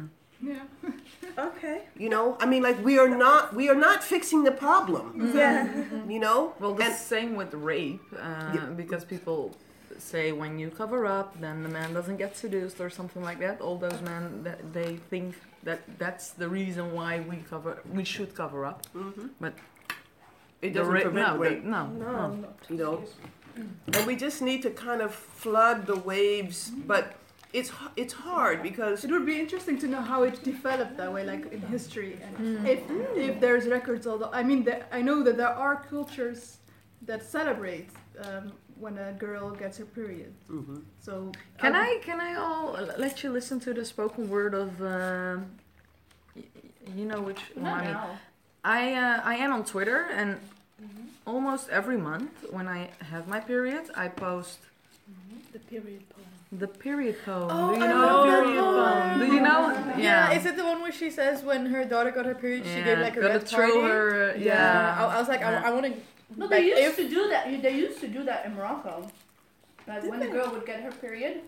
Yeah. 0.42 0.60
okay. 1.50 1.84
you 1.98 2.10
know 2.10 2.38
i 2.40 2.46
mean 2.46 2.62
like 2.62 2.80
we 2.84 3.00
are 3.00 3.08
not 3.26 3.56
we 3.56 3.70
are 3.70 3.80
not 3.88 4.04
fixing 4.04 4.44
the 4.44 4.52
problem 4.52 5.32
Yeah. 5.36 5.68
you 6.14 6.20
know 6.20 6.54
Well, 6.60 6.74
the 6.74 6.86
and 6.86 6.94
same 6.96 7.36
with 7.36 7.54
rape, 7.54 8.02
uh, 8.14 8.52
Yeah. 8.56 8.66
because 8.82 9.04
people 9.06 9.56
say 9.98 10.26
when 10.34 10.60
you 10.60 10.70
cover 10.70 11.06
up, 11.20 11.40
then 11.40 11.64
the 11.64 11.70
man 11.70 11.94
doesn't 11.94 12.18
get 12.18 12.36
seduced 12.36 12.82
or 12.82 12.90
something 12.90 13.24
like 13.30 13.40
that. 13.40 13.62
All 13.62 13.78
those 13.78 14.02
men 14.02 14.44
that 14.44 14.60
they 14.74 14.98
think 15.10 15.36
that 15.64 15.80
that's 15.98 16.26
the 16.42 16.50
reason 16.50 16.86
why 16.98 17.12
we 17.32 17.38
cover, 17.50 17.74
we 17.94 18.04
should 18.04 18.32
cover 18.36 18.66
up. 18.66 18.80
But 19.40 19.54
it 20.62 20.74
doesn't 20.74 20.94
rape, 20.94 21.04
prevent 21.04 21.28
no, 21.34 21.38
rape 21.38 21.64
the- 21.64 21.70
no, 21.70 21.84
No, 21.88 22.12
no. 22.12 22.28
no. 22.44 22.48
you 22.70 22.76
know 22.84 22.96
and 23.94 24.06
we 24.06 24.16
just 24.18 24.42
need 24.42 24.62
to 24.64 24.70
kind 24.88 25.02
of 25.02 25.12
flood 25.44 25.86
the 25.92 25.96
waves 25.96 26.58
but 26.94 27.04
it's 27.60 27.72
it's 27.96 28.14
hard 28.14 28.58
because 28.70 28.98
It 29.06 29.12
would 29.12 29.26
be 29.26 29.40
interesting 29.46 29.78
to 29.84 29.88
know 29.94 30.02
how 30.12 30.20
it 30.30 30.36
developed 30.44 30.96
that 30.98 31.12
way, 31.16 31.24
like 31.34 31.44
in 31.56 31.62
history, 31.76 32.14
and 32.26 32.68
if 32.74 32.80
if 33.28 33.34
there's 33.44 33.66
records. 33.78 34.04
Although 34.12 34.32
I 34.40 34.44
mean, 34.50 34.62
that 34.70 34.82
I 34.98 35.02
know 35.08 35.18
that 35.28 35.36
there 35.42 35.56
are 35.66 35.76
cultures 35.96 36.40
that 37.10 37.22
celebrate 37.38 37.90
um, 38.26 38.44
when 38.84 38.94
a 38.98 39.12
girl 39.26 39.46
gets 39.62 39.76
her 39.82 39.86
period. 40.00 40.32
Mhm. 40.50 40.78
So 41.08 41.14
Can 41.62 41.74
um, 41.76 41.82
I 41.88 41.90
can 42.08 42.20
I 42.30 42.32
all 42.44 42.66
let 43.06 43.16
you 43.24 43.30
listen 43.40 43.58
to 43.66 43.72
the 43.74 43.86
spoken 43.86 44.24
word 44.36 44.54
of 44.64 44.70
um, 44.82 45.38
y- 46.36 46.44
you 46.98 47.06
know 47.12 47.22
which 47.30 47.42
one 47.56 47.86
I? 47.96 48.18
I 48.80 48.82
uh, 49.04 49.32
I 49.34 49.36
am 49.46 49.52
on 49.58 49.64
Twitter 49.74 50.00
and 50.20 50.30
almost 51.26 51.66
every 51.80 51.98
month 52.12 52.34
when 52.56 52.68
I 52.78 52.82
have 53.12 53.24
my 53.36 53.40
period 53.52 53.84
I 54.06 54.08
post 54.26 54.60
the 55.54 55.60
period 55.72 56.02
poem? 56.10 56.35
The 56.52 56.68
period 56.68 57.16
poem. 57.26 57.48
Oh, 57.52 57.74
Do 57.74 57.80
you 57.80 57.86
I 57.86 57.90
know 57.90 58.00
love 58.06 58.28
the 58.28 58.32
period 58.44 58.62
poem. 58.62 58.84
poem? 58.84 59.20
Do 59.20 59.26
you 59.36 59.42
know? 59.42 59.94
Yeah. 59.98 60.32
Is 60.32 60.46
it 60.46 60.56
the 60.56 60.64
one 60.64 60.82
where 60.82 60.92
she 60.92 61.10
says 61.10 61.44
when 61.44 61.66
her 61.68 61.84
daughter 61.86 62.12
got 62.12 62.26
her 62.26 62.36
period, 62.36 62.66
she 62.66 62.82
gave 62.84 63.00
like 63.00 63.18
a 63.18 63.22
gotta 63.22 63.34
red 63.40 63.48
throw 63.48 63.68
party? 63.72 63.88
her. 63.88 64.36
Yeah. 64.38 64.46
Yeah. 64.46 64.96
I, 65.08 65.16
I 65.16 65.20
was 65.20 65.28
like, 65.28 65.42
Yeah. 65.42 65.62
I, 65.64 65.70
I 65.70 65.72
want 65.74 65.86
to. 65.88 65.94
No, 66.38 66.48
they 66.48 66.58
Like, 66.74 66.84
used 66.84 67.00
if- 67.00 67.08
to 67.08 67.10
do 67.10 67.28
that. 67.30 67.62
They 67.62 67.76
used 67.76 68.00
to 68.02 68.08
do 68.08 68.24
that 68.24 68.46
in 68.46 68.56
Morocco. 68.56 69.10
Like 69.88 70.02
Did 70.02 70.10
when 70.10 70.20
they? 70.20 70.30
a 70.30 70.32
girl 70.32 70.50
would 70.52 70.66
get 70.66 70.82
her 70.82 70.92
period, 70.92 71.42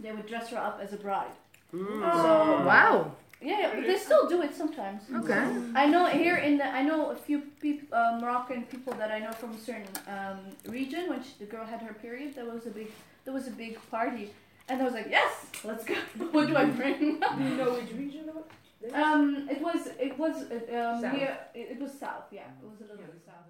they 0.00 0.10
would 0.12 0.26
dress 0.26 0.48
her 0.50 0.58
up 0.58 0.80
as 0.82 0.92
a 0.92 0.96
bride. 0.96 1.30
Mm. 1.72 2.00
So 2.22 2.66
Wow. 2.66 3.12
Yeah, 3.40 3.60
yeah, 3.60 3.70
but 3.74 3.86
they 3.86 3.98
still 3.98 4.26
do 4.28 4.40
it 4.42 4.54
sometimes. 4.54 5.02
Okay. 5.14 5.44
I 5.74 5.86
know 5.86 6.06
here 6.06 6.36
in 6.36 6.56
the 6.56 6.66
I 6.66 6.82
know 6.82 7.10
a 7.10 7.16
few 7.16 7.40
peop, 7.60 7.86
uh, 7.92 8.18
Moroccan 8.20 8.62
people 8.64 8.94
that 8.94 9.10
I 9.10 9.18
know 9.18 9.32
from 9.32 9.50
a 9.52 9.58
certain 9.58 9.86
um, 10.08 10.38
region. 10.66 11.10
When 11.10 11.22
she, 11.22 11.30
the 11.40 11.44
girl 11.44 11.64
had 11.66 11.80
her 11.82 11.92
period, 11.94 12.34
there 12.34 12.46
was 12.46 12.64
a 12.66 12.70
big 12.70 12.90
there 13.24 13.34
was 13.34 13.46
a 13.46 13.50
big 13.50 13.78
party, 13.90 14.30
and 14.68 14.80
I 14.80 14.84
was 14.84 14.94
like, 14.94 15.08
yes, 15.10 15.46
let's 15.64 15.84
go. 15.84 15.94
what 16.32 16.46
do 16.48 16.56
I 16.56 16.66
bring? 16.66 16.98
Do 16.98 17.44
you 17.44 17.56
know 17.56 17.72
which 17.74 17.92
region 17.92 18.28
of 18.28 18.36
it? 18.36 18.94
um, 18.94 19.48
it 19.50 19.60
was 19.62 19.88
it 19.98 20.18
was 20.18 20.44
uh, 20.50 20.54
um, 20.76 21.00
South. 21.00 21.12
near 21.14 21.38
it, 21.54 21.68
it 21.72 21.80
was 21.80 21.92
south. 21.98 22.24
Yeah, 22.30 22.42
it 22.62 22.68
was 22.68 22.80
a 22.80 22.84
little 22.84 22.98
bit 22.98 23.22
south. 23.24 23.44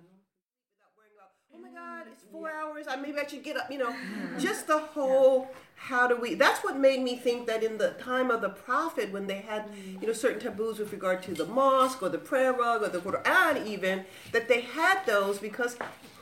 Oh 1.57 1.61
my 1.61 1.69
God, 1.69 2.07
it's 2.11 2.25
four 2.33 2.51
hours. 2.51 2.87
I 2.89 2.97
maybe 2.97 3.19
I 3.19 3.27
should 3.27 3.45
get 3.45 3.57
up. 3.57 3.71
You 3.71 3.79
know, 3.79 3.95
just 4.39 4.67
the 4.67 4.79
whole 4.79 5.49
how 5.77 6.09
do 6.09 6.17
we? 6.17 6.35
That's 6.35 6.65
what 6.65 6.77
made 6.77 7.01
me 7.01 7.17
think 7.17 7.47
that 7.47 7.63
in 7.63 7.79
the 7.79 7.91
time 7.91 8.31
of 8.31 8.41
the 8.41 8.49
prophet, 8.49 9.13
when 9.13 9.29
they 9.29 9.39
had 9.39 9.67
you 10.01 10.07
know 10.07 10.13
certain 10.13 10.41
taboos 10.41 10.79
with 10.81 10.93
regard 10.93 11.23
to 11.25 11.35
the 11.35 11.47
mosque 11.47 12.03
or 12.03 12.09
the 12.09 12.19
prayer 12.19 12.53
rug 12.53 12.83
or 12.83 12.89
the 12.89 12.99
Quran, 12.99 13.65
even 13.67 14.05
that 14.33 14.49
they 14.49 14.63
had 14.63 15.05
those 15.07 15.39
because 15.39 15.77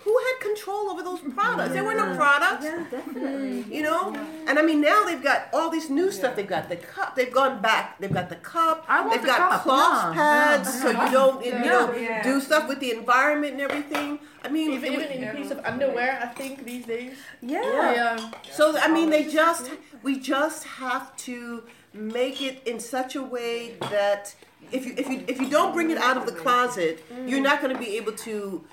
who 0.04 0.18
had 0.18 0.40
control 0.40 0.90
over 0.90 1.02
those 1.02 1.20
mm-hmm. 1.20 1.30
products? 1.30 1.72
There 1.72 1.84
were 1.84 1.94
no 1.94 2.16
products. 2.16 2.64
Yeah, 2.64 2.84
definitely. 2.90 3.64
You 3.74 3.82
know, 3.82 4.14
and 4.46 4.58
I 4.58 4.62
mean 4.62 4.80
now 4.80 5.04
they've 5.04 5.22
got 5.22 5.48
all 5.52 5.70
this 5.70 5.88
new 5.88 6.10
stuff. 6.10 6.34
They've 6.36 6.46
got 6.46 6.68
the 6.68 6.76
cup. 6.76 7.14
They've 7.14 7.32
gone 7.32 7.62
back. 7.62 7.98
They've 7.98 8.12
got 8.12 8.28
the 8.28 8.36
cup. 8.36 8.84
I 8.88 9.00
want 9.00 9.12
they've 9.12 9.22
the 9.22 9.28
got 9.28 9.50
cup, 9.50 9.62
cloth 9.62 10.14
yeah, 10.14 10.22
pads, 10.22 10.74
yeah. 10.74 10.82
so 10.82 10.90
uh-huh. 10.90 11.04
you 11.04 11.12
don't 11.12 11.44
you 11.44 11.52
know 11.52 11.94
Yeah. 11.94 12.22
do 12.22 12.40
stuff 12.40 12.68
with 12.68 12.80
the 12.80 12.92
environment 12.92 13.52
and 13.52 13.62
everything. 13.62 14.18
I 14.44 14.48
mean, 14.48 14.72
Even, 14.72 14.92
even 14.92 15.08
in 15.12 15.24
a 15.24 15.34
piece 15.34 15.52
of 15.52 15.60
underwear, 15.64 16.18
I 16.20 16.26
think 16.26 16.64
these 16.64 16.84
days. 16.84 17.16
yeah. 17.40 17.92
Yeah. 17.92 18.16
Um, 18.18 18.34
so 18.50 18.76
I 18.78 18.88
mean, 18.88 19.10
they 19.10 19.24
just 19.24 19.70
we 20.02 20.18
just 20.18 20.64
have 20.64 21.16
to 21.28 21.62
make 21.94 22.42
it 22.42 22.62
in 22.66 22.80
such 22.80 23.14
a 23.14 23.22
way 23.22 23.76
that 23.90 24.34
if 24.72 24.84
you 24.86 24.94
if 24.96 25.08
you 25.08 25.24
if 25.28 25.40
you 25.40 25.48
don't 25.48 25.72
bring 25.72 25.90
it 25.90 25.98
out 25.98 26.16
of 26.16 26.26
the 26.26 26.32
closet, 26.32 27.04
you're 27.10 27.38
mm-hmm. 27.38 27.42
not 27.42 27.60
going 27.62 27.72
to 27.72 27.80
be 27.80 27.96
able 27.96 28.12
to. 28.12 28.64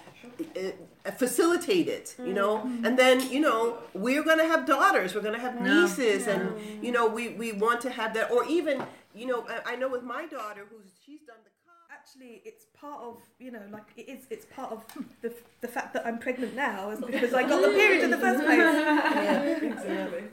Eh, 0.56 0.72
Facilitate 1.18 1.88
it 1.88 2.16
you 2.20 2.34
know 2.34 2.60
mm-hmm. 2.60 2.86
and 2.86 3.00
then 3.00 3.30
you 3.32 3.40
know 3.40 3.78
we're 3.94 4.24
going 4.24 4.38
to 4.38 4.46
have 4.46 4.66
daughters 4.66 5.16
we're 5.16 5.22
going 5.22 5.34
to 5.34 5.40
have 5.40 5.56
Yeah. 5.56 5.82
nieces 5.82 6.28
and 6.28 6.54
you 6.84 6.92
know 6.92 7.08
we 7.08 7.30
we 7.30 7.52
want 7.52 7.82
to 7.82 7.90
have 7.90 8.14
that 8.14 8.30
or 8.32 8.46
even 8.46 8.84
you 9.16 9.26
know 9.26 9.46
I, 9.50 9.74
I 9.74 9.76
know 9.76 9.90
with 9.90 10.04
my 10.04 10.28
daughter 10.28 10.68
who's 10.70 10.92
she's 11.04 11.22
done 11.22 11.38
the 11.44 11.50
Actually, 11.92 12.42
it's 12.46 12.66
part 12.80 13.02
of 13.02 13.18
you 13.40 13.52
know, 13.52 13.62
like 13.72 13.84
it 13.98 14.10
is. 14.10 14.26
It's 14.30 14.46
part 14.46 14.72
of 14.72 14.84
the, 15.22 15.34
the 15.62 15.68
fact 15.68 15.94
that 15.94 16.06
I'm 16.06 16.18
pregnant 16.18 16.56
now, 16.56 16.92
is 16.92 17.02
because 17.02 17.34
I 17.34 17.44
got 17.44 17.62
the 17.62 17.70
period 17.70 18.04
in 18.04 18.10
the 18.10 18.18
first 18.18 18.44
place. 18.44 18.58
Yeah, 18.60 19.42
exactly. 19.44 20.24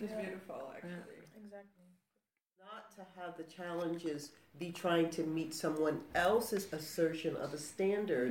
It's 0.00 0.12
beautiful, 0.12 0.72
actually. 0.74 0.90
not 0.90 1.19
to 3.00 3.20
have 3.20 3.36
the 3.36 3.44
challenges 3.44 4.30
be 4.58 4.70
trying 4.70 5.08
to 5.08 5.22
meet 5.22 5.54
someone 5.54 6.00
else's 6.14 6.70
assertion 6.72 7.34
of 7.36 7.54
a 7.54 7.58
standard 7.58 8.30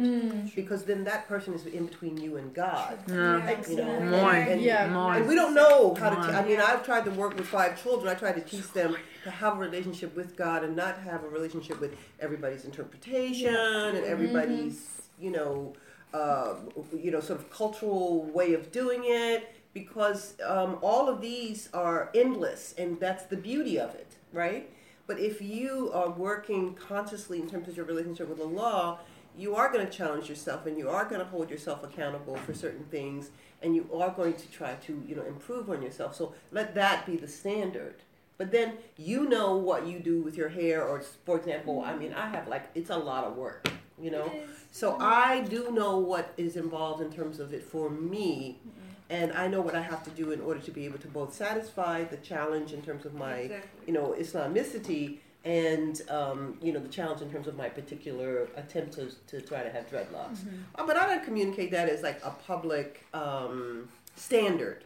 because 0.56 0.84
then 0.84 1.04
that 1.04 1.28
person 1.28 1.54
is 1.56 1.66
in 1.66 1.88
between 1.88 2.18
you 2.18 2.38
and 2.38 2.54
God. 2.54 3.00
Yeah. 3.08 3.50
You 3.68 3.76
know, 3.78 4.00
Mooi. 4.00 4.52
and, 4.52 4.62
Yeah. 4.62 4.88
Mooi. 4.90 5.18
and 5.18 5.28
we 5.28 5.34
don't 5.34 5.56
know 5.56 5.96
how 5.96 6.10
to. 6.12 6.16
Te- 6.28 6.34
I 6.34 6.46
mean, 6.46 6.60
I've 6.60 6.86
tried 6.86 7.06
to 7.06 7.12
work 7.12 7.36
with 7.36 7.48
five 7.48 7.82
children. 7.82 8.16
I 8.16 8.20
try 8.20 8.32
to 8.32 8.42
teach 8.42 8.72
them 8.74 8.96
to 9.24 9.32
have 9.32 9.56
a 9.56 9.60
relationship 9.60 10.16
with 10.16 10.36
God 10.36 10.64
and 10.64 10.76
not 10.76 11.00
have 11.00 11.24
a 11.24 11.30
relationship 11.30 11.80
with 11.80 11.96
everybody's 12.20 12.64
interpretation 12.66 13.56
and 13.56 14.06
everybody's, 14.06 15.02
you 15.20 15.32
know, 15.32 15.74
uh, 16.14 16.56
you 16.96 17.10
know, 17.10 17.22
sort 17.22 17.40
of 17.40 17.50
cultural 17.50 18.26
way 18.26 18.54
of 18.54 18.72
doing 18.72 19.02
it. 19.06 19.56
Because 19.74 20.34
um, 20.46 20.78
all 20.82 21.08
of 21.08 21.22
these 21.22 21.70
are 21.74 22.10
endless, 22.14 22.74
and 22.78 23.00
that's 23.00 23.24
the 23.26 23.38
beauty 23.38 23.80
of 23.80 23.94
it, 23.94 24.16
right? 24.34 24.70
But 25.08 25.20
if 25.20 25.42
you 25.42 25.92
are 25.94 26.10
working 26.10 26.76
consciously 26.76 27.40
in 27.40 27.50
terms 27.50 27.68
of 27.68 27.76
your 27.76 27.86
relationship 27.86 28.30
with 28.30 28.38
the 28.38 28.46
law, 28.46 29.00
you 29.38 29.56
are 29.56 29.72
going 29.72 29.86
to 29.86 29.92
challenge 29.92 30.30
yourself 30.30 30.66
and 30.66 30.78
you 30.78 30.90
are 30.90 31.06
going 31.06 31.20
to 31.20 31.26
hold 31.26 31.50
yourself 31.50 31.84
accountable 31.84 32.36
for 32.38 32.54
certain 32.54 32.86
things 32.86 33.32
and 33.62 33.76
you 33.76 33.90
are 33.94 34.12
going 34.12 34.34
to 34.34 34.52
try 34.52 34.76
to 34.76 35.04
you 35.08 35.16
know 35.16 35.24
improve 35.24 35.70
on 35.70 35.82
yourself. 35.82 36.16
So 36.16 36.34
let 36.52 36.76
that 36.76 37.06
be 37.06 37.16
the 37.16 37.28
standard. 37.28 37.96
But 38.38 38.52
then 38.52 38.78
you 38.96 39.28
know 39.28 39.58
what 39.58 39.86
you 39.86 40.00
do 40.00 40.22
with 40.22 40.38
your 40.38 40.50
hair 40.50 40.84
or 40.88 41.02
for 41.26 41.38
example 41.38 41.84
i 41.86 41.96
mean 41.96 42.14
i 42.14 42.28
have 42.28 42.48
like 42.48 42.70
it's 42.74 42.90
a 42.90 42.98
lot 42.98 43.26
of 43.26 43.36
work 43.36 43.70
you 44.02 44.12
know? 44.12 44.32
So 44.72 44.94
mm-hmm. 44.94 45.04
i 45.04 45.42
do 45.42 45.72
know 45.72 45.98
what 45.98 46.34
is 46.38 46.56
involved 46.56 47.02
in 47.02 47.12
terms 47.12 47.40
of 47.40 47.54
it 47.54 47.64
for 47.64 47.90
me 47.90 48.60
mm-hmm. 48.60 48.89
And 49.10 49.32
i 49.34 49.48
know 49.48 49.62
what 49.62 49.76
i 49.76 49.82
have 49.82 50.04
to 50.04 50.10
do 50.12 50.32
in 50.32 50.42
order 50.42 50.60
to 50.60 50.72
be 50.72 50.86
able 50.86 50.98
to 51.00 51.08
both 51.08 51.34
satisfy 51.34 52.04
the 52.04 52.18
challenge 52.18 52.74
in 52.74 52.82
terms 52.82 53.06
of 53.06 53.14
my 53.14 53.50
you 53.88 53.94
know 53.94 54.16
islamicity 54.20 55.18
and 55.46 56.02
um, 56.10 56.58
you 56.62 56.74
know 56.74 56.82
the 56.82 56.90
challenge 56.90 57.22
in 57.22 57.32
terms 57.32 57.48
of 57.48 57.56
my 57.56 57.70
particular 57.70 58.50
attempt 58.58 58.94
to, 58.94 59.10
to 59.28 59.40
try 59.40 59.64
to 59.64 59.70
have 59.70 59.90
dreadlocks. 59.90 60.40
Uh, 60.76 60.86
but 60.86 60.98
i 60.98 61.08
don't 61.08 61.24
communicate 61.24 61.72
that 61.72 61.88
as 61.88 62.02
like 62.04 62.20
a 62.26 62.32
public 62.46 63.06
um, 63.14 63.88
standard. 64.18 64.84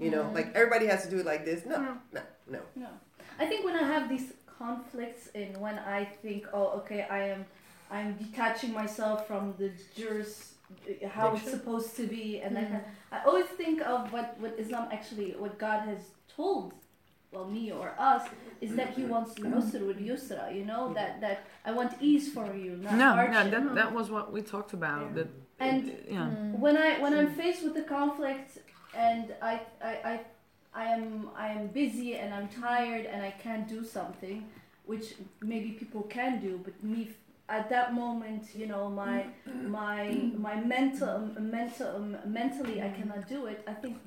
You 0.00 0.10
know 0.10 0.30
like 0.34 0.54
everybody 0.54 0.86
has 0.86 1.04
to 1.04 1.10
do 1.10 1.18
it 1.18 1.26
like 1.26 1.44
this. 1.44 1.66
No. 1.66 1.98
no 2.12 2.22
no. 2.50 2.60
No. 2.74 2.88
I 3.38 3.46
think 3.46 3.64
when 3.64 3.76
I 3.76 3.82
have 3.82 4.08
these 4.08 4.32
conflicts 4.58 5.28
and 5.34 5.56
when 5.58 5.78
I 5.78 6.04
think, 6.04 6.46
oh, 6.52 6.68
okay, 6.78 7.06
I 7.10 7.28
am, 7.28 7.44
I'm 7.90 8.14
detaching 8.14 8.72
myself 8.72 9.26
from 9.26 9.54
the 9.58 9.72
jurors, 9.96 10.53
how 11.10 11.34
it's 11.34 11.50
supposed 11.50 11.96
to 11.96 12.06
be, 12.06 12.40
and 12.40 12.54
then 12.56 12.66
mm. 12.66 12.80
I 13.12 13.24
always 13.28 13.46
think 13.46 13.80
of 13.82 14.12
what 14.12 14.36
what 14.40 14.54
Islam 14.58 14.88
actually, 14.92 15.32
what 15.44 15.58
God 15.58 15.80
has 15.90 16.02
told, 16.36 16.72
well, 17.32 17.46
me 17.46 17.70
or 17.72 17.94
us, 17.98 18.22
is 18.60 18.74
that 18.76 18.90
He 18.96 19.04
wants 19.04 19.34
yusr 19.34 19.86
with 19.86 19.98
yusra. 19.98 20.54
You 20.54 20.64
know 20.64 20.92
that 20.94 21.20
that 21.20 21.38
I 21.64 21.72
want 21.72 21.92
ease 22.00 22.26
for 22.32 22.54
you, 22.54 22.72
not 22.76 22.94
No, 22.94 23.10
yeah, 23.14 23.32
hardship. 23.32 23.50
that, 23.52 23.74
that 23.74 23.90
was 23.98 24.10
what 24.10 24.32
we 24.32 24.40
talked 24.42 24.72
about. 24.72 25.14
That, 25.14 25.28
And 25.60 25.82
yeah. 26.16 26.30
Mm. 26.30 26.58
when 26.64 26.76
I 26.76 26.90
when 27.02 27.12
I'm 27.18 27.30
mm. 27.34 27.36
faced 27.42 27.62
with 27.66 27.76
a 27.84 27.86
conflict 27.98 28.50
and 29.08 29.34
I 29.42 29.54
I, 29.90 29.92
I 30.12 30.20
I 30.74 30.84
am 30.96 31.30
I 31.36 31.48
am 31.48 31.68
busy 31.68 32.16
and 32.16 32.34
I'm 32.34 32.48
tired 32.48 33.06
and 33.06 33.22
I 33.22 33.32
can't 33.44 33.66
do 33.68 33.80
something, 33.84 34.38
which 34.90 35.06
maybe 35.52 35.70
people 35.82 36.02
can 36.18 36.40
do, 36.40 36.52
but 36.64 36.74
me 36.82 37.02
f- 37.10 37.23
at 37.48 37.68
that 37.68 37.94
moment, 37.94 38.48
you 38.54 38.66
know, 38.66 38.88
my 38.88 39.26
my 39.62 40.30
my 40.38 40.56
mental 40.56 41.28
mental 41.38 42.00
mentally 42.26 42.82
I 42.82 42.90
cannot 42.90 43.28
do 43.28 43.46
it. 43.46 43.62
I 43.66 43.74
think 43.74 43.98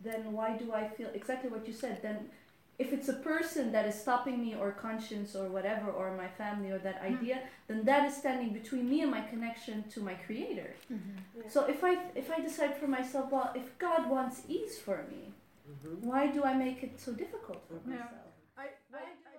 then 0.00 0.32
why 0.32 0.56
do 0.56 0.72
I 0.72 0.88
feel 0.88 1.10
exactly 1.12 1.50
what 1.50 1.66
you 1.66 1.74
said? 1.74 2.00
Then 2.02 2.30
if 2.78 2.92
it's 2.92 3.08
a 3.08 3.14
person 3.14 3.72
that 3.72 3.86
is 3.86 4.00
stopping 4.00 4.40
me 4.40 4.54
or 4.54 4.70
conscience 4.70 5.34
or 5.34 5.48
whatever 5.48 5.90
or 5.90 6.16
my 6.16 6.28
family 6.28 6.70
or 6.70 6.78
that 6.78 6.98
hmm. 6.98 7.14
idea, 7.14 7.40
then 7.66 7.84
that 7.84 8.06
is 8.08 8.16
standing 8.16 8.52
between 8.52 8.88
me 8.88 9.02
and 9.02 9.10
my 9.10 9.22
connection 9.22 9.82
to 9.90 10.00
my 10.00 10.14
creator. 10.14 10.74
Mm-hmm. 10.92 11.48
So 11.48 11.64
if 11.64 11.82
I 11.82 11.98
if 12.14 12.30
I 12.30 12.40
decide 12.40 12.76
for 12.76 12.86
myself, 12.86 13.32
well, 13.32 13.52
if 13.56 13.76
God 13.78 14.08
wants 14.08 14.42
ease 14.48 14.78
for 14.78 15.04
me, 15.10 15.32
mm-hmm. 15.68 16.06
why 16.06 16.28
do 16.28 16.44
I 16.44 16.54
make 16.54 16.84
it 16.84 17.00
so 17.00 17.12
difficult 17.12 17.60
for 17.66 17.80
Yeah. 17.84 17.96
myself? 17.96 18.32
I, 18.56 18.66
I, 18.94 19.02
I 19.30 19.34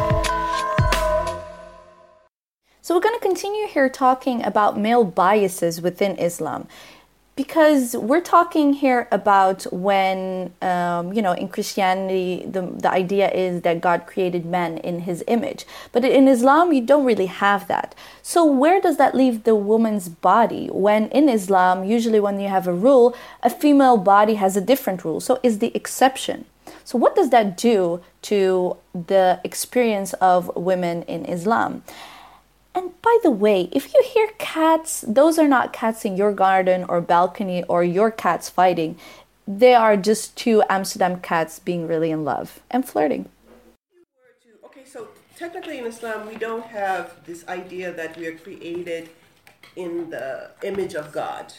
didn't. 0.00 0.15
So 2.86 2.94
we're 2.94 3.00
going 3.00 3.18
to 3.18 3.26
continue 3.26 3.66
here 3.66 3.88
talking 3.88 4.44
about 4.44 4.78
male 4.78 5.02
biases 5.02 5.82
within 5.82 6.16
Islam. 6.18 6.68
Because 7.34 7.96
we're 7.96 8.20
talking 8.20 8.74
here 8.74 9.08
about 9.10 9.64
when, 9.72 10.54
um, 10.62 11.12
you 11.12 11.20
know, 11.20 11.32
in 11.32 11.48
Christianity, 11.48 12.46
the, 12.46 12.62
the 12.62 12.88
idea 12.88 13.28
is 13.32 13.62
that 13.62 13.80
God 13.80 14.06
created 14.06 14.46
man 14.46 14.78
in 14.78 15.00
his 15.00 15.24
image. 15.26 15.66
But 15.90 16.04
in 16.04 16.28
Islam, 16.28 16.72
you 16.72 16.80
don't 16.80 17.04
really 17.04 17.26
have 17.26 17.66
that. 17.66 17.96
So, 18.22 18.44
where 18.44 18.80
does 18.80 18.98
that 18.98 19.16
leave 19.16 19.42
the 19.42 19.56
woman's 19.56 20.08
body? 20.08 20.68
When 20.68 21.08
in 21.08 21.28
Islam, 21.28 21.82
usually 21.82 22.20
when 22.20 22.38
you 22.38 22.46
have 22.46 22.68
a 22.68 22.72
rule, 22.72 23.16
a 23.42 23.50
female 23.50 23.96
body 23.96 24.34
has 24.34 24.56
a 24.56 24.60
different 24.60 25.04
rule. 25.04 25.18
So, 25.18 25.40
is 25.42 25.58
the 25.58 25.74
exception. 25.74 26.44
So, 26.84 26.98
what 26.98 27.16
does 27.16 27.30
that 27.30 27.56
do 27.56 28.00
to 28.22 28.76
the 28.94 29.40
experience 29.42 30.12
of 30.20 30.54
women 30.54 31.02
in 31.02 31.24
Islam? 31.24 31.82
And 32.76 32.92
by 33.00 33.16
the 33.22 33.30
way, 33.30 33.70
if 33.72 33.94
you 33.94 34.02
hear 34.04 34.28
cats, 34.36 35.02
those 35.08 35.38
are 35.38 35.48
not 35.48 35.72
cats 35.72 36.04
in 36.04 36.14
your 36.14 36.34
garden 36.34 36.84
or 36.90 37.00
balcony 37.00 37.64
or 37.64 37.82
your 37.82 38.10
cats 38.10 38.50
fighting. 38.50 38.98
They 39.48 39.74
are 39.74 39.96
just 39.96 40.36
two 40.36 40.62
Amsterdam 40.68 41.20
cats 41.20 41.58
being 41.58 41.88
really 41.88 42.10
in 42.10 42.22
love 42.22 42.60
and 42.70 42.86
flirting. 42.86 43.30
okay, 44.62 44.84
so 44.84 45.08
technically 45.38 45.78
in 45.78 45.86
Islam, 45.86 46.28
we 46.28 46.34
don't 46.34 46.66
have 46.66 47.24
this 47.24 47.48
idea 47.48 47.92
that 47.92 48.14
we 48.18 48.26
are 48.26 48.36
created 48.36 49.08
in 49.74 50.10
the 50.10 50.50
image 50.62 50.94
of 50.94 51.12
God. 51.12 51.54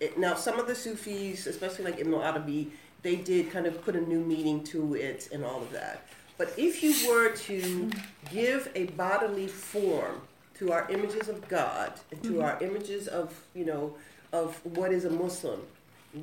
It, 0.00 0.18
now, 0.18 0.34
some 0.34 0.60
of 0.60 0.66
the 0.66 0.74
Sufis, 0.74 1.46
especially 1.46 1.86
like 1.86 1.98
Ibn 1.98 2.12
Arabi, 2.12 2.72
they 3.00 3.16
did 3.16 3.50
kind 3.50 3.64
of 3.64 3.82
put 3.82 3.96
a 3.96 4.02
new 4.02 4.20
meaning 4.20 4.62
to 4.64 4.96
it 4.96 5.30
and 5.32 5.46
all 5.46 5.62
of 5.62 5.72
that. 5.72 6.06
But 6.36 6.52
if 6.58 6.82
you 6.82 6.92
were 7.08 7.30
to 7.48 7.90
give 8.30 8.68
a 8.74 8.84
bodily 8.84 9.46
form 9.46 10.20
to 10.62 10.72
our 10.72 10.88
images 10.90 11.28
of 11.28 11.46
God 11.48 11.92
and 12.10 12.22
to 12.22 12.40
our 12.42 12.62
images 12.62 13.08
of, 13.08 13.34
you 13.54 13.64
know, 13.64 13.94
of 14.32 14.54
what 14.64 14.92
is 14.92 15.04
a 15.04 15.10
Muslim, 15.10 15.60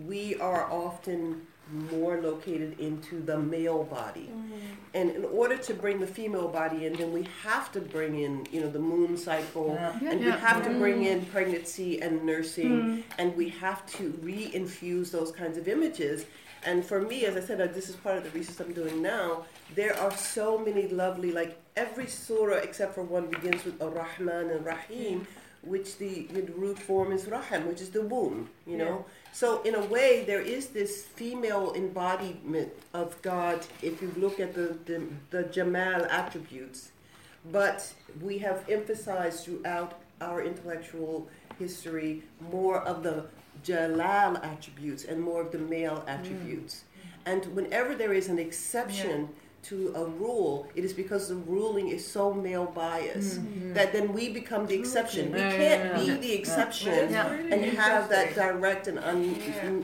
we 0.06 0.40
are 0.40 0.72
often 0.72 1.42
more 1.92 2.20
located 2.22 2.80
into 2.80 3.22
the 3.22 3.38
male 3.38 3.84
body. 3.84 4.32
Mm-hmm. 4.32 4.56
And 4.96 5.12
in 5.12 5.26
order 5.26 5.56
to 5.58 5.74
bring 5.74 6.00
the 6.00 6.08
female 6.08 6.48
body 6.48 6.88
in, 6.88 6.94
then 6.94 7.12
we 7.14 7.28
have 7.44 7.72
to 7.74 7.82
bring 7.82 8.20
in, 8.22 8.48
you 8.52 8.62
know, 8.62 8.70
the 8.70 8.80
moon 8.80 9.18
cycle, 9.18 9.74
Yeah. 9.76 10.10
and 10.10 10.20
we 10.22 10.28
Yeah. 10.28 10.38
have 10.38 10.64
to 10.64 10.72
bring 10.80 11.04
Mm. 11.04 11.12
in 11.12 11.26
pregnancy 11.26 12.02
and 12.02 12.24
nursing, 12.26 13.04
and 13.20 13.36
we 13.36 13.50
have 13.50 13.86
to 13.98 14.18
re-infuse 14.24 15.12
those 15.12 15.32
kinds 15.32 15.58
of 15.60 15.68
images. 15.68 16.26
And 16.64 16.84
for 16.84 17.02
me, 17.02 17.26
as 17.26 17.36
I 17.38 17.42
said, 17.42 17.62
uh, 17.62 17.68
this 17.68 17.88
is 17.88 17.96
part 17.98 18.18
of 18.18 18.24
the 18.24 18.32
research 18.32 18.60
I'm 18.66 18.74
doing 18.74 19.02
now. 19.02 19.46
There 19.76 19.98
are 20.00 20.16
so 20.16 20.58
many 20.58 20.88
lovely, 20.88 21.32
like 21.32 21.60
every 21.76 22.08
surah 22.08 22.56
except 22.56 22.96
for 22.96 23.04
one 23.04 23.28
begins 23.28 23.64
with 23.66 23.82
Ar-Rahman 23.82 24.50
and 24.50 24.66
Rahim, 24.66 25.28
which 25.62 25.98
the, 25.98 26.24
the 26.32 26.42
root 26.54 26.80
form 26.80 27.12
is 27.12 27.26
Rahim, 27.28 27.68
which 27.68 27.82
is 27.82 27.90
the 27.90 28.02
womb, 28.02 28.50
you 28.66 28.78
know. 28.78 29.06
So 29.34 29.62
in 29.64 29.76
a 29.76 29.86
way, 29.86 30.24
there 30.26 30.42
is 30.42 30.68
this 30.68 31.04
female 31.04 31.74
embodiment 31.76 32.72
of 32.94 33.22
God. 33.22 33.66
If 33.82 34.02
you 34.02 34.12
look 34.18 34.40
at 34.40 34.54
the 34.56 34.78
the, 34.86 35.04
the 35.30 35.44
Jamal 35.44 36.06
attributes, 36.06 36.92
but 37.52 37.94
we 38.22 38.38
have 38.40 38.66
emphasized 38.70 39.46
throughout 39.46 40.00
our 40.22 40.44
intellectual 40.44 41.28
history 41.58 42.24
more 42.52 42.80
of 42.82 43.04
the 43.04 43.26
Jalal 43.64 44.38
attributes 44.38 45.04
and 45.06 45.22
more 45.22 45.42
of 45.42 45.52
the 45.52 45.60
male 45.60 46.04
mm. 46.06 46.10
attributes. 46.10 46.84
And 47.26 47.46
whenever 47.56 47.96
there 47.96 48.14
is 48.14 48.30
an 48.30 48.40
exception 48.40 49.30
to 49.64 49.94
a 49.96 50.06
rule, 50.06 50.68
it 50.76 50.84
is 50.86 50.94
because 50.94 51.28
the 51.28 51.36
ruling 51.36 51.90
is 51.90 52.06
so 52.06 52.34
male 52.34 52.66
biased 52.66 53.40
that 53.74 53.92
then 53.92 54.14
we 54.14 54.30
become 54.32 54.66
the 54.66 54.76
exception. 54.76 55.32
We 55.32 55.40
Yeah, 55.40 55.52
yeah, 55.52 55.58
can't 55.58 56.08
yeah. 56.08 56.14
be 56.16 56.20
the 56.28 56.34
exception 56.34 57.12
Yeah. 57.12 57.28
and 57.32 57.64
have 57.78 58.10
that 58.10 58.36
direct 58.36 58.88
and 58.88 58.98
un, 59.00 59.24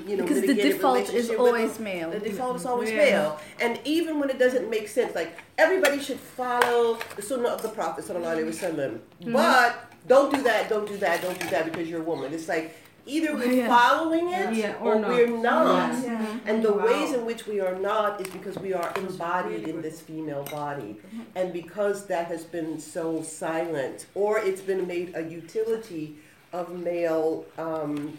you 0.08 0.15
know 0.17 0.24
Because 0.24 0.41
the 0.41 0.53
default 0.53 1.13
is 1.13 1.29
always 1.32 1.74
the- 1.77 1.84
male. 1.84 2.10
the 2.12 2.20
default 2.20 2.55
is 2.55 2.65
always 2.65 2.89
Yeah. 2.91 2.98
male. 2.98 3.39
And 3.60 3.79
even 3.84 4.20
when 4.20 4.29
it 4.29 4.39
doesn't 4.39 4.70
make 4.70 4.88
sense, 4.88 5.13
like 5.13 5.32
everybody 5.58 6.00
should 6.00 6.20
follow 6.20 6.98
the 7.15 7.22
sunnah 7.22 7.50
of 7.50 7.62
the 7.62 7.70
Prophet 7.70 8.05
sallallahu 8.05 8.36
alaihi 8.38 8.51
wasallam. 8.53 8.91
Mm-hmm. 9.22 9.34
But 9.34 9.72
don't 10.08 10.34
do 10.34 10.41
that, 10.44 10.70
don't 10.70 10.88
do 10.88 10.98
that, 10.98 11.22
don't 11.22 11.39
do 11.39 11.50
that 11.50 11.65
because 11.65 11.89
you're 11.89 12.01
a 12.01 12.03
woman. 12.13 12.34
It's 12.34 12.48
like 12.48 12.75
either 13.05 13.35
we're 13.35 13.51
Yeah. 13.51 13.67
following 13.67 14.29
it 14.31 14.53
Yeah, 14.55 14.75
or, 14.81 14.95
or 14.95 15.00
not. 15.00 15.09
we're 15.09 15.27
not. 15.27 16.03
Yeah. 16.03 16.39
And 16.45 16.63
the 16.63 16.74
Wow. 16.74 16.85
ways 16.85 17.13
in 17.13 17.25
which 17.25 17.45
we 17.47 17.59
are 17.59 17.75
not 17.75 18.19
is 18.21 18.27
because 18.27 18.57
we 18.57 18.74
are 18.74 18.91
embodied 18.95 19.67
in 19.67 19.81
this 19.81 20.01
female 20.01 20.43
body. 20.51 20.97
And 21.35 21.53
because 21.53 22.05
that 22.07 22.27
has 22.27 22.43
been 22.43 22.79
so 22.79 23.21
silent, 23.21 24.07
or 24.15 24.39
it's 24.39 24.62
been 24.62 24.88
made 24.88 25.13
a 25.15 25.24
utility 25.24 26.17
of 26.53 26.74
male 26.79 27.45
um, 27.57 28.17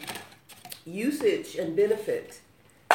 usage 0.84 1.56
and 1.56 1.74
benefit. 1.76 2.40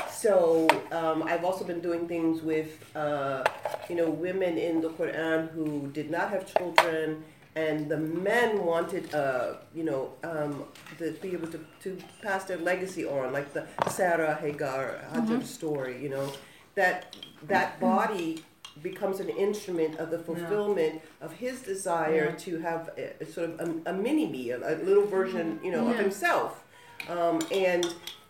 So 0.09 0.67
um, 0.91 1.23
I've 1.23 1.43
also 1.43 1.65
been 1.65 1.81
doing 1.81 2.07
things 2.07 2.41
with, 2.41 2.71
uh, 2.95 3.43
you 3.89 3.95
know, 3.95 4.09
women 4.09 4.57
in 4.57 4.81
the 4.81 4.89
Quran 4.89 5.49
who 5.51 5.87
did 5.87 6.09
not 6.09 6.29
have 6.29 6.45
children, 6.55 7.23
and 7.55 7.89
the 7.89 7.97
men 7.97 8.63
wanted, 8.63 9.13
uh, 9.13 9.55
you 9.75 9.83
know, 9.83 10.13
um, 10.23 10.63
to 10.97 11.11
be 11.21 11.33
able 11.33 11.47
to, 11.47 11.59
to 11.83 11.97
pass 12.21 12.45
their 12.45 12.57
legacy 12.57 13.05
on, 13.05 13.33
like 13.33 13.53
the 13.53 13.67
Sarah 13.89 14.35
Hagar 14.35 14.99
Hajar 15.13 15.43
story, 15.43 16.01
you 16.01 16.09
know, 16.09 16.31
that 16.75 17.15
that 17.47 17.79
body 17.79 18.43
becomes 18.81 19.19
an 19.19 19.27
instrument 19.29 19.97
of 19.99 20.09
the 20.11 20.19
fulfillment 20.19 21.01
of 21.19 21.33
his 21.33 21.61
desire 21.61 22.27
Yeah. 22.29 22.35
to 22.45 22.59
have 22.59 22.89
a, 22.97 23.21
a 23.21 23.25
sort 23.25 23.49
of 23.49 23.59
a, 23.85 23.89
a 23.89 23.93
mini 23.93 24.27
me, 24.27 24.51
a, 24.51 24.57
a 24.57 24.75
little 24.83 25.05
version, 25.05 25.59
you 25.61 25.71
know, 25.71 25.89
of 25.89 25.97
himself. 25.97 26.63
Um, 27.09 27.41
and 27.51 27.83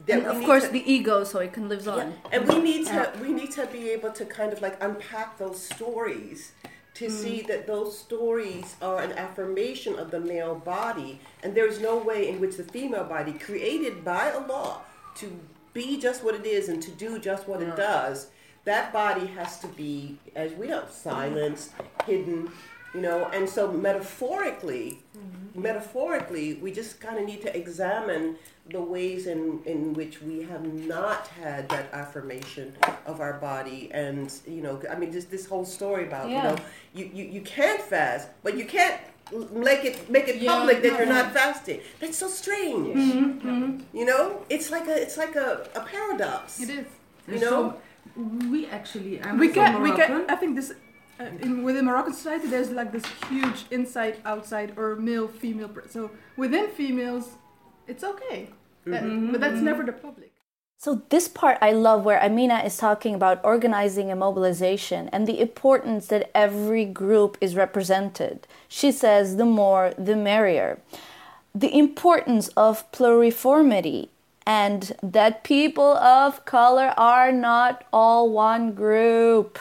that 0.07 0.25
of 0.25 0.43
course, 0.45 0.65
to- 0.65 0.71
the 0.71 0.91
ego, 0.91 1.23
so 1.25 1.39
it 1.39 1.53
can 1.53 1.69
live 1.69 1.87
on. 1.87 2.13
and 2.31 2.47
we 2.47 2.59
need 2.59 2.87
to 2.87 3.11
we 3.21 3.31
need 3.33 3.51
to 3.51 3.67
be 3.67 3.89
able 3.89 4.11
to 4.13 4.25
kind 4.25 4.51
of 4.51 4.61
like 4.63 4.81
unpack 4.81 5.37
those 5.37 5.61
stories 5.61 6.53
to 6.93 7.05
hmm. 7.05 7.12
see 7.12 7.41
that 7.41 7.67
those 7.67 7.98
stories 7.98 8.75
are 8.81 9.00
an 9.00 9.13
affirmation 9.13 9.98
of 9.98 10.12
the 10.12 10.19
male 10.19 10.55
body 10.55 11.19
and 11.43 11.55
there's 11.55 11.79
no 11.79 11.98
way 11.98 12.29
in 12.29 12.39
which 12.39 12.57
the 12.57 12.63
female 12.63 13.05
body 13.05 13.33
created 13.33 14.03
by 14.03 14.31
Allah 14.31 14.81
to 15.15 15.39
be 15.74 16.00
just 16.00 16.24
what 16.24 16.36
it 16.36 16.45
is 16.45 16.67
and 16.69 16.81
to 16.81 16.91
do 16.91 17.19
just 17.19 17.48
what 17.48 17.61
it 17.61 17.75
does 17.75 18.27
that 18.65 18.94
body 18.94 19.25
has 19.27 19.59
to 19.59 19.68
be 19.68 20.18
as 20.35 20.53
we 20.53 20.68
know 20.68 20.83
silenced 20.89 21.72
hidden 22.05 22.51
you 22.93 23.01
know 23.01 23.25
and 23.33 23.47
so 23.49 23.71
metaphorically 23.71 24.99
metaphorically 25.55 26.55
we 26.55 26.71
just 26.71 26.99
kind 26.99 27.17
of 27.19 27.25
need 27.25 27.41
to 27.41 27.55
examine 27.55 28.35
the 28.69 28.79
ways 28.81 29.27
in, 29.27 29.59
in 29.65 29.93
which 29.93 30.21
we 30.21 30.43
have 30.43 30.63
not 30.63 31.27
had 31.27 31.67
that 31.69 31.91
affirmation 31.93 32.73
of 33.05 33.19
our 33.19 33.33
body 33.33 33.89
and 33.93 34.33
you 34.47 34.61
know 34.61 34.81
i 34.89 34.95
mean 34.95 35.11
just 35.11 35.29
this 35.29 35.45
whole 35.45 35.65
story 35.65 36.05
about 36.07 36.29
you 36.29 36.35
know 36.41 36.55
you, 36.93 37.09
you, 37.13 37.23
you 37.25 37.41
can't 37.41 37.81
fast 37.81 38.29
but 38.43 38.57
you 38.57 38.65
can't 38.65 38.99
make 39.51 39.83
it 39.85 40.09
make 40.09 40.27
it 40.27 40.37
Yeah. 40.37 40.51
public 40.55 40.81
that 40.83 40.93
you're 40.97 41.05
not 41.05 41.31
fasting 41.33 41.79
that's 41.99 42.17
so 42.17 42.27
strange 42.27 42.95
Mm-hmm. 42.95 43.97
you 43.97 44.05
know 44.05 44.43
it's 44.49 44.71
like 44.71 44.87
a 44.87 45.01
it's 45.01 45.17
like 45.17 45.35
a, 45.35 45.67
a 45.75 45.81
paradox 45.81 46.59
It 46.61 46.69
is. 46.69 46.85
you 47.27 47.39
know 47.39 47.75
we 48.49 48.65
actually, 48.67 49.21
I'm 49.21 49.37
we 49.37 49.47
from 49.49 49.55
can 49.63 49.81
we 49.81 49.89
Moroccan. 49.91 50.07
can 50.25 50.29
i 50.29 50.35
think 50.35 50.55
this 50.55 50.73
uh, 51.22 51.46
in, 51.46 51.64
within 51.64 51.86
moroccan 51.86 52.14
society 52.14 52.48
there's 52.48 52.72
like 52.72 52.92
this 52.92 53.05
huge 53.29 53.66
inside 53.72 54.16
outside 54.25 54.74
or 54.77 54.96
male 54.96 55.27
female 55.27 55.70
per- 55.70 55.88
so 55.88 56.12
within 56.38 56.68
females 56.70 57.25
it's 57.88 58.03
okay 58.03 58.50
That- 58.86 59.03
but 59.31 59.40
that's 59.40 59.55
mm-hmm. 59.55 59.66
never 59.66 59.84
the 59.84 59.94
public 59.94 60.31
So, 60.81 60.92
this 61.14 61.27
part 61.27 61.57
I 61.62 61.74
love 61.74 62.05
where 62.05 62.20
Amina 62.27 62.60
is 62.66 62.75
talking 62.77 63.14
about 63.14 63.38
organizing 63.46 64.10
a 64.10 64.16
mobilization 64.16 65.10
and 65.14 65.27
the 65.27 65.40
importance 65.40 66.07
that 66.07 66.31
every 66.34 66.86
group 66.86 67.38
is 67.40 67.55
represented. 67.55 68.48
She 68.68 68.92
says 68.92 69.38
the 69.38 69.46
more, 69.46 69.94
the 70.10 70.16
merrier. 70.16 70.79
The 71.53 71.70
importance 71.77 72.48
of 72.57 72.92
pluriformity 72.92 74.10
and 74.48 74.81
that 75.03 75.44
people 75.44 75.94
of 75.98 76.46
color 76.46 76.96
are 76.98 77.31
not 77.31 77.86
all 77.94 78.31
one 78.31 78.74
group. 78.74 79.60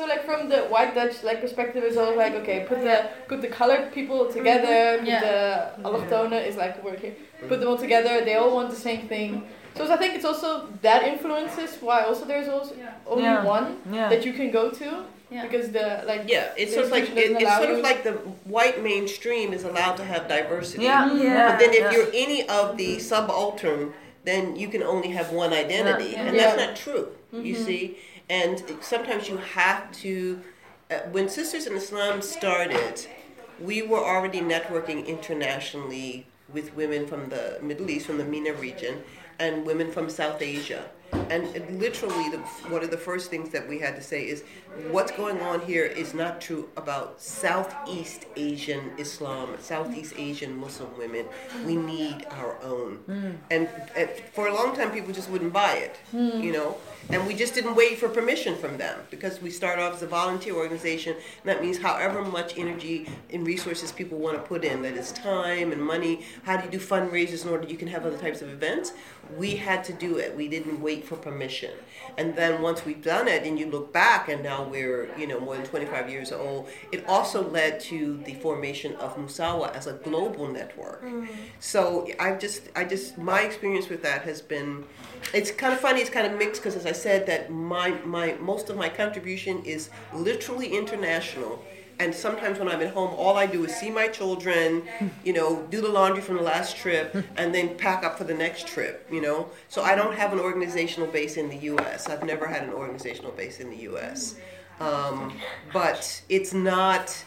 So 0.00 0.06
like 0.06 0.24
from 0.24 0.48
the 0.48 0.60
white 0.72 0.94
Dutch 0.94 1.22
like 1.22 1.42
perspective 1.42 1.84
is 1.84 1.98
always 1.98 2.16
like 2.16 2.32
okay 2.40 2.64
put 2.66 2.80
the 2.80 3.10
put 3.28 3.42
the 3.42 3.48
colored 3.48 3.92
people 3.92 4.32
together 4.32 4.78
mm-hmm. 4.96 5.04
put 5.04 5.08
Yeah. 5.08 5.20
the 5.26 5.82
allochtone 5.86 6.32
is 6.50 6.56
like 6.56 6.78
a 6.78 6.82
word 6.86 7.00
here 7.00 7.10
mm-hmm. 7.12 7.48
put 7.48 7.60
them 7.60 7.68
all 7.68 7.76
together 7.76 8.24
they 8.24 8.36
all 8.36 8.54
want 8.58 8.70
the 8.70 8.82
same 8.88 9.02
thing 9.08 9.30
so 9.76 9.80
I 9.92 9.98
think 9.98 10.14
it's 10.14 10.24
also 10.24 10.50
that 10.80 11.00
influences 11.12 11.70
why 11.82 11.98
also 12.08 12.24
there's 12.24 12.48
also 12.48 12.74
only 13.06 13.24
Yeah. 13.24 13.44
one 13.56 13.66
Yeah. 13.92 14.08
that 14.12 14.24
you 14.24 14.32
can 14.32 14.50
go 14.50 14.64
to 14.80 14.88
Yeah. 15.30 15.42
because 15.44 15.66
the 15.76 15.86
like 16.10 16.22
yeah 16.34 16.60
it's 16.60 16.72
sort 16.72 16.86
of 16.86 16.92
like 16.96 17.08
it, 17.22 17.32
it's 17.42 17.56
sort 17.62 17.72
of 17.74 17.76
you- 17.76 17.88
like 17.90 18.00
the 18.08 18.14
white 18.56 18.78
mainstream 18.90 19.48
is 19.52 19.64
allowed 19.70 19.96
to 20.02 20.04
have 20.12 20.22
diversity 20.36 20.84
Yeah, 20.84 21.08
mm-hmm. 21.10 21.26
yeah. 21.26 21.48
But 21.48 21.56
then 21.60 21.72
if 21.80 21.84
yeah. 21.84 21.92
you're 21.94 22.12
any 22.26 22.40
of 22.58 22.64
the 22.80 22.90
subaltern, 23.10 23.92
then 24.28 24.42
you 24.56 24.68
can 24.74 24.82
only 24.94 25.10
have 25.18 25.28
one 25.42 25.52
identity, 25.64 26.10
Yeah. 26.10 26.24
and 26.24 26.32
Yeah. 26.36 26.40
that's 26.42 26.58
not 26.64 26.72
true. 26.84 27.06
You 27.32 27.54
see, 27.54 27.96
and 28.30 28.62
sometimes 28.80 29.28
you 29.28 29.36
have 29.36 29.92
to. 29.92 30.40
Uh, 30.90 31.00
when 31.12 31.28
Sisters 31.28 31.66
in 31.66 31.76
Islam 31.76 32.22
started, 32.22 33.06
we 33.60 33.82
were 33.82 33.98
already 33.98 34.40
networking 34.40 35.06
internationally 35.06 36.26
with 36.52 36.74
women 36.74 37.06
from 37.06 37.28
the 37.28 37.58
Middle 37.62 37.90
East, 37.90 38.06
from 38.06 38.18
the 38.18 38.24
MENA 38.24 38.54
region, 38.54 39.02
and 39.38 39.66
women 39.66 39.92
from 39.92 40.08
South 40.08 40.40
Asia. 40.40 40.88
And 41.12 41.44
it 41.54 41.72
literally, 41.78 42.28
the, 42.28 42.38
one 42.68 42.82
of 42.82 42.90
the 42.90 42.96
first 42.96 43.30
things 43.30 43.50
that 43.50 43.68
we 43.68 43.78
had 43.78 43.96
to 43.96 44.02
say 44.02 44.22
is, 44.22 44.44
what's 44.90 45.12
going 45.12 45.40
on 45.40 45.60
here 45.60 45.84
is 45.84 46.14
not 46.14 46.40
true 46.40 46.68
about 46.76 47.20
Southeast 47.20 48.26
Asian 48.36 48.92
Islam, 48.98 49.56
Southeast 49.60 50.14
Asian 50.16 50.56
Muslim 50.56 50.96
women. 50.98 51.26
We 51.66 51.76
need 51.76 52.26
our 52.30 52.60
own. 52.62 52.96
Hmm. 53.06 53.30
And, 53.50 53.68
and 53.96 54.10
for 54.32 54.48
a 54.48 54.54
long 54.54 54.74
time, 54.74 54.90
people 54.90 55.12
just 55.12 55.30
wouldn't 55.30 55.52
buy 55.52 55.74
it, 55.74 55.96
hmm. 56.10 56.40
you 56.40 56.52
know. 56.52 56.76
And 57.08 57.26
we 57.26 57.34
just 57.34 57.54
didn't 57.54 57.74
wait 57.74 57.98
for 57.98 58.08
permission 58.08 58.56
from 58.56 58.76
them 58.76 59.00
because 59.10 59.40
we 59.40 59.50
start 59.50 59.78
off 59.78 59.94
as 59.94 60.02
a 60.02 60.06
volunteer 60.06 60.54
organization. 60.54 61.14
And 61.14 61.44
that 61.44 61.60
means 61.60 61.78
however 61.78 62.22
much 62.22 62.56
energy 62.56 63.08
and 63.30 63.44
resources 63.44 63.90
people 63.90 64.18
want 64.18 64.36
to 64.36 64.42
put 64.42 64.64
in, 64.64 64.82
that 64.82 64.94
is 64.94 65.10
time 65.12 65.72
and 65.72 65.82
money. 65.82 66.24
How 66.44 66.56
do 66.56 66.64
you 66.64 66.70
do 66.70 66.78
fundraisers 66.78 67.44
in 67.44 67.50
order 67.50 67.66
you 67.66 67.76
can 67.76 67.88
have 67.88 68.06
other 68.06 68.18
types 68.18 68.42
of 68.42 68.50
events? 68.50 68.92
We 69.36 69.56
had 69.56 69.82
to 69.84 69.92
do 69.92 70.18
it. 70.18 70.36
We 70.36 70.48
didn't 70.48 70.80
wait 70.80 70.99
for 71.04 71.16
permission. 71.16 71.72
And 72.18 72.34
then 72.34 72.62
once 72.62 72.84
we've 72.84 73.02
done 73.02 73.28
it, 73.28 73.44
and 73.44 73.58
you 73.58 73.66
look 73.66 73.92
back, 73.92 74.28
and 74.28 74.42
now 74.42 74.64
we're 74.64 75.08
you 75.16 75.26
know 75.26 75.40
more 75.40 75.56
than 75.56 75.64
25 75.64 76.10
years 76.10 76.32
old, 76.32 76.68
it 76.92 77.04
also 77.06 77.48
led 77.48 77.80
to 77.80 78.18
the 78.24 78.34
formation 78.34 78.94
of 78.96 79.16
Musawah 79.16 79.74
as 79.74 79.86
a 79.86 79.94
global 79.94 80.48
network. 80.48 81.04
Mm-hmm. 81.04 81.32
So 81.60 82.08
I've 82.18 82.38
just 82.38 82.62
I 82.74 82.84
just 82.84 83.18
my 83.18 83.42
experience 83.42 83.88
with 83.88 84.02
that 84.02 84.22
has 84.22 84.40
been 84.40 84.84
it's 85.34 85.50
kind 85.50 85.72
of 85.72 85.80
funny 85.80 86.00
it's 86.00 86.10
kind 86.10 86.26
of 86.26 86.38
mixed 86.38 86.62
because 86.62 86.76
as 86.76 86.86
I 86.86 86.92
said 86.92 87.26
that 87.26 87.50
my 87.50 87.90
my 88.04 88.34
most 88.40 88.70
of 88.70 88.76
my 88.76 88.88
contribution 88.88 89.62
is 89.64 89.90
literally 90.12 90.68
international 90.76 91.62
and 92.00 92.14
sometimes 92.14 92.58
when 92.58 92.66
I'm 92.66 92.80
at 92.80 92.94
home, 92.94 93.14
all 93.14 93.36
I 93.36 93.44
do 93.46 93.62
is 93.64 93.76
see 93.76 93.90
my 93.90 94.08
children, 94.08 94.82
you 95.22 95.34
know, 95.34 95.66
do 95.70 95.82
the 95.82 95.88
laundry 95.88 96.22
from 96.22 96.36
the 96.36 96.42
last 96.42 96.76
trip, 96.76 97.14
and 97.36 97.54
then 97.54 97.76
pack 97.76 98.02
up 98.04 98.16
for 98.16 98.24
the 98.24 98.34
next 98.34 98.66
trip, 98.66 99.06
you 99.12 99.20
know. 99.20 99.50
So 99.68 99.82
I 99.82 99.94
don't 99.94 100.14
have 100.14 100.32
an 100.32 100.40
organizational 100.40 101.08
base 101.08 101.36
in 101.36 101.50
the 101.50 101.56
U.S. 101.56 102.08
I've 102.08 102.24
never 102.24 102.46
had 102.46 102.62
an 102.62 102.72
organizational 102.72 103.32
base 103.32 103.60
in 103.60 103.68
the 103.68 103.76
U.S. 103.76 104.36
Um, 104.80 105.38
but 105.74 106.22
it's 106.30 106.54
not 106.54 107.22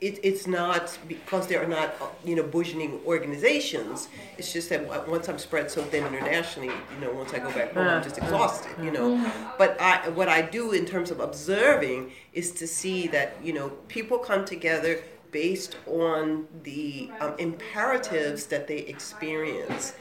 it, 0.00 0.20
it's 0.22 0.46
not 0.46 0.96
because 1.08 1.46
there 1.46 1.62
are 1.62 1.66
not 1.66 1.94
you 2.24 2.36
know 2.36 2.42
burgeoning 2.42 3.00
organizations. 3.06 4.08
It's 4.36 4.52
just 4.52 4.68
that 4.70 5.08
once 5.08 5.28
I'm 5.28 5.38
spread 5.38 5.70
so 5.70 5.82
thin 5.82 6.06
internationally, 6.06 6.72
you 6.94 7.00
know, 7.00 7.12
once 7.12 7.32
I 7.34 7.38
go 7.38 7.50
back 7.52 7.72
home, 7.74 7.88
I'm 7.88 8.02
just 8.02 8.18
exhausted. 8.18 8.72
You 8.82 8.90
know, 8.90 9.32
but 9.58 9.80
I 9.80 10.08
what 10.10 10.28
I 10.28 10.42
do 10.42 10.72
in 10.72 10.86
terms 10.86 11.10
of 11.10 11.20
observing 11.20 12.12
is 12.32 12.52
to 12.52 12.66
see 12.66 13.06
that 13.08 13.36
you 13.42 13.52
know 13.52 13.70
people 13.88 14.18
come 14.18 14.44
together 14.44 15.00
based 15.30 15.76
on 15.86 16.46
the 16.62 17.10
um, 17.20 17.34
imperatives 17.38 18.46
that 18.46 18.66
they 18.66 18.78
experience. 18.78 19.94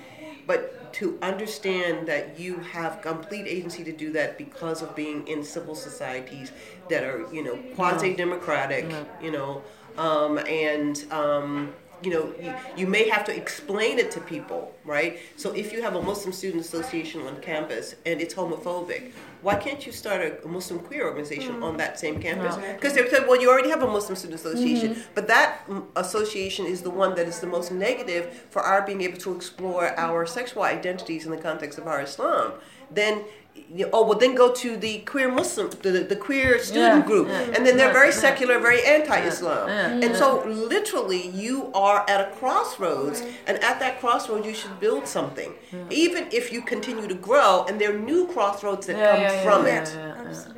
But 0.46 0.94
to 0.94 1.20
understand 1.22 2.08
that 2.08 2.40
you 2.40 2.58
have 2.60 3.02
complete 3.02 3.46
agency 3.46 3.84
to 3.84 3.92
do 3.92 4.12
that 4.14 4.38
because 4.38 4.82
of 4.82 4.96
being 4.96 5.28
in 5.28 5.44
civil 5.44 5.76
societies 5.76 6.52
that 6.90 7.04
are 7.04 7.28
you 7.34 7.44
know 7.44 7.58
quasi 7.76 8.16
democratic 8.16 8.86
you 9.22 9.32
know 9.32 9.62
um, 9.98 10.38
and 10.40 11.06
um, 11.12 11.74
you 12.04 12.12
know 12.12 12.34
you, 12.40 12.54
you 12.76 12.88
may 12.88 13.10
have 13.10 13.26
to 13.26 13.36
explain 13.36 13.98
it 13.98 14.12
to 14.12 14.20
people 14.22 14.74
right 14.86 15.20
so 15.36 15.52
if 15.54 15.74
you 15.74 15.82
have 15.82 15.96
a 15.96 16.02
muslim 16.02 16.32
student 16.32 16.64
association 16.64 17.22
on 17.22 17.40
campus 17.42 17.96
and 18.06 18.22
it's 18.22 18.34
homophobic 18.34 19.12
why 19.42 19.56
can't 19.56 19.86
you 19.86 19.92
start 19.92 20.22
a, 20.22 20.48
muslim 20.48 20.80
queer 20.80 21.08
organization 21.08 21.56
mm. 21.56 21.64
on 21.64 21.78
that 21.78 22.00
same 22.00 22.22
campus 22.22 22.56
because 22.76 22.94
they 22.94 23.08
said 23.10 23.28
well 23.28 23.40
you 23.42 23.50
already 23.50 23.70
have 23.70 23.82
a 23.82 23.88
muslim 23.88 24.16
student 24.16 24.40
association 24.40 24.92
mm-hmm. 24.92 25.02
but 25.16 25.28
that 25.28 25.68
mm, 25.68 25.84
association 25.96 26.66
is 26.66 26.82
the 26.82 26.90
one 26.90 27.16
that 27.16 27.28
is 27.28 27.40
the 27.40 27.48
most 27.48 27.72
negative 27.72 28.46
for 28.50 28.62
our 28.62 28.86
being 28.86 29.02
able 29.02 29.18
to 29.18 29.36
explore 29.36 29.88
our 30.00 30.26
sexual 30.26 30.64
identities 30.64 31.26
in 31.26 31.32
the 31.32 31.38
context 31.38 31.80
of 31.80 31.88
our 31.88 32.02
islam 32.02 32.54
then 32.92 33.24
oh 33.94 34.06
well 34.06 34.18
then 34.18 34.36
go 34.36 34.52
to 34.54 34.78
the 34.78 35.00
queer 35.00 35.32
muslim 35.32 35.70
the, 35.82 35.92
the 35.92 36.16
queer 36.16 36.60
student 36.60 37.02
yeah, 37.02 37.06
group. 37.06 37.28
yeah, 37.28 37.54
and 37.54 37.66
then 37.66 37.78
they're 37.78 37.94
very 37.94 38.10
yeah, 38.10 38.26
secular 38.28 38.60
very 38.60 38.84
anti-islam. 38.86 39.70
and 39.70 40.16
so 40.16 40.44
literally 40.46 41.28
you 41.30 41.72
are 41.74 42.06
at 42.10 42.20
a 42.28 42.32
crossroads 42.36 43.22
and 43.46 43.58
at 43.64 43.80
that 43.80 44.00
crossroads 44.00 44.46
you 44.46 44.54
should 44.54 44.80
build 44.80 45.08
something. 45.08 45.54
Even 45.90 46.28
if 46.32 46.52
you 46.52 46.62
continue 46.62 47.08
to 47.08 47.16
grow 47.16 47.66
and 47.68 47.80
there 47.80 47.94
are 47.94 48.00
new 48.00 48.28
crossroads 48.28 48.88
that 48.88 48.96
come 48.96 49.44
from 49.46 49.66
it. 49.68 49.88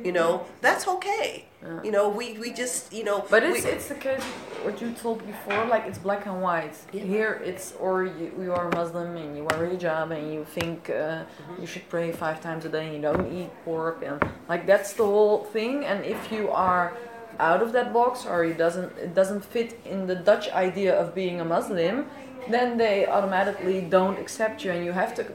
you 0.04 0.12
know 0.12 0.46
that's 0.60 0.86
okay 0.88 1.46
yeah. 1.62 1.82
You 1.82 1.90
know, 1.90 2.08
we, 2.08 2.38
we 2.38 2.52
just 2.52 2.92
you 2.92 3.04
know. 3.04 3.24
But 3.28 3.42
it's 3.42 3.64
we, 3.64 3.70
it's 3.70 3.88
the 3.88 3.94
case 3.94 4.22
what 4.62 4.80
you 4.80 4.92
told 4.92 5.24
before. 5.26 5.66
Like 5.66 5.84
it's 5.86 5.98
black 5.98 6.26
and 6.26 6.40
white. 6.40 6.76
Yeah. 6.92 7.02
Here 7.02 7.42
it's 7.44 7.74
or 7.78 8.04
you, 8.04 8.32
you 8.40 8.52
are 8.54 8.70
Muslim 8.70 9.16
and 9.16 9.36
you 9.36 9.44
wear 9.44 9.66
a 9.66 9.76
hijab 9.76 10.10
and 10.16 10.32
you 10.32 10.44
think 10.44 10.88
uh, 10.88 10.92
mm-hmm. 10.92 11.60
you 11.60 11.66
should 11.66 11.86
pray 11.90 12.12
five 12.12 12.40
times 12.40 12.64
a 12.64 12.70
day 12.70 12.86
and 12.86 12.94
you 12.96 13.02
don't 13.02 13.30
eat 13.32 13.50
pork 13.64 14.02
and 14.02 14.22
like 14.48 14.66
that's 14.66 14.94
the 14.94 15.04
whole 15.04 15.44
thing. 15.44 15.84
And 15.84 16.04
if 16.04 16.32
you 16.32 16.50
are 16.50 16.96
out 17.38 17.62
of 17.62 17.72
that 17.72 17.92
box 17.92 18.24
or 18.24 18.44
it 18.44 18.56
doesn't 18.56 18.96
it 18.96 19.14
doesn't 19.14 19.44
fit 19.44 19.78
in 19.84 20.06
the 20.06 20.14
Dutch 20.14 20.48
idea 20.52 20.98
of 20.98 21.14
being 21.14 21.42
a 21.42 21.44
Muslim, 21.44 22.06
then 22.48 22.78
they 22.78 23.06
automatically 23.06 23.82
don't 23.82 24.18
accept 24.18 24.64
you 24.64 24.70
and 24.70 24.82
you 24.82 24.92
have 24.92 25.14
to 25.14 25.26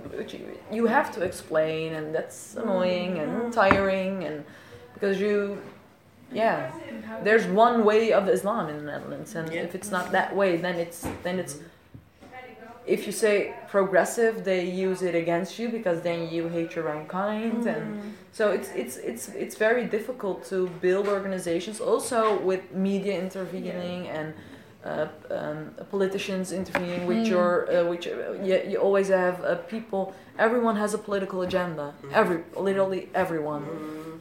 you 0.72 0.88
have 0.88 1.14
to 1.14 1.22
explain 1.22 1.94
and 1.94 2.16
that's 2.16 2.56
annoying 2.56 3.20
and 3.20 3.32
mm-hmm. 3.32 3.52
tiring 3.52 4.24
and 4.24 4.44
because 4.96 5.20
you 5.20 5.62
yeah 6.32 6.72
there's 7.24 7.46
one 7.46 7.86
way 7.86 8.12
of 8.12 8.28
islam 8.28 8.70
in 8.70 8.78
the 8.78 8.84
netherlands 8.84 9.36
and 9.36 9.52
yeah. 9.52 9.62
if 9.62 9.76
it's 9.76 9.92
not 9.92 10.12
that 10.12 10.36
way 10.36 10.58
then 10.58 10.76
it's 10.76 11.08
then 11.24 11.40
it's 11.40 11.60
if 12.86 13.08
you 13.08 13.12
say 13.12 13.54
progressive 13.68 14.44
they 14.44 14.64
use 14.64 15.02
it 15.02 15.16
against 15.16 15.58
you 15.58 15.70
because 15.70 16.02
then 16.02 16.30
you 16.30 16.48
hate 16.48 16.76
your 16.76 16.90
own 16.90 17.06
kind 17.08 17.64
mm. 17.64 17.76
and 17.76 18.16
so 18.32 18.52
it's 18.52 18.70
it's 18.72 18.98
it's 18.98 19.30
it's 19.30 19.56
very 19.56 19.86
difficult 19.86 20.46
to 20.46 20.68
build 20.82 21.08
organizations 21.08 21.80
also 21.80 22.40
with 22.42 22.72
media 22.72 23.20
intervening 23.20 24.06
yeah. 24.06 24.20
and 24.20 24.34
uh, 24.86 25.08
um, 25.32 25.72
politicians 25.90 26.52
intervening 26.52 27.08
with 27.08 27.18
mm. 27.18 27.28
your 27.28 27.76
uh, 27.76 27.84
which 27.90 28.08
uh, 28.08 28.34
you, 28.44 28.62
you 28.68 28.78
always 28.78 29.08
have 29.08 29.44
uh, 29.44 29.56
people 29.68 30.14
everyone 30.38 30.76
has 30.76 30.94
a 30.94 30.98
political 30.98 31.42
agenda 31.42 31.94
mm. 32.04 32.12
every 32.14 32.44
literally 32.56 33.10
everyone. 33.16 33.66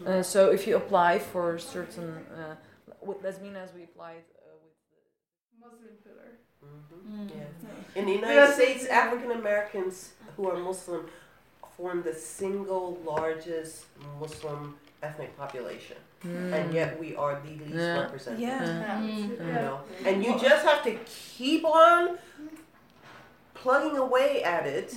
Uh, 0.06 0.22
so 0.22 0.50
if 0.50 0.66
you 0.66 0.76
apply 0.76 1.18
for 1.18 1.58
certain, 1.58 2.24
uh, 2.36 2.54
with 3.00 3.22
Lesbinas 3.22 3.74
we 3.74 3.84
applied 3.84 4.24
uh, 4.38 4.54
with 4.62 4.74
the 5.52 5.66
Muslim 5.66 5.94
pillar. 6.04 6.38
Mm-hmm. 6.64 7.22
Mm. 7.22 7.30
Yeah. 7.30 8.00
In 8.00 8.06
the 8.06 8.12
United 8.12 8.54
States, 8.54 8.86
African 8.86 9.30
Americans 9.32 10.12
who 10.36 10.48
are 10.50 10.58
Muslim 10.58 11.06
form 11.76 12.02
the 12.02 12.14
single 12.14 12.98
largest 13.04 13.86
Muslim 14.20 14.76
ethnic 15.02 15.36
population. 15.36 15.96
Mm. 16.24 16.52
And 16.52 16.74
yet 16.74 16.98
we 16.98 17.14
are 17.16 17.40
the 17.44 17.64
least 17.64 17.74
yeah. 17.74 18.00
represented. 18.00 18.40
Yeah. 18.40 19.00
Mm. 19.02 19.30
You 19.30 19.52
know? 19.52 19.80
And 20.04 20.24
you 20.24 20.38
just 20.38 20.64
have 20.64 20.82
to 20.84 20.98
keep 21.04 21.64
on 21.64 22.18
plugging 23.54 23.98
away 23.98 24.42
at 24.42 24.66
it 24.66 24.94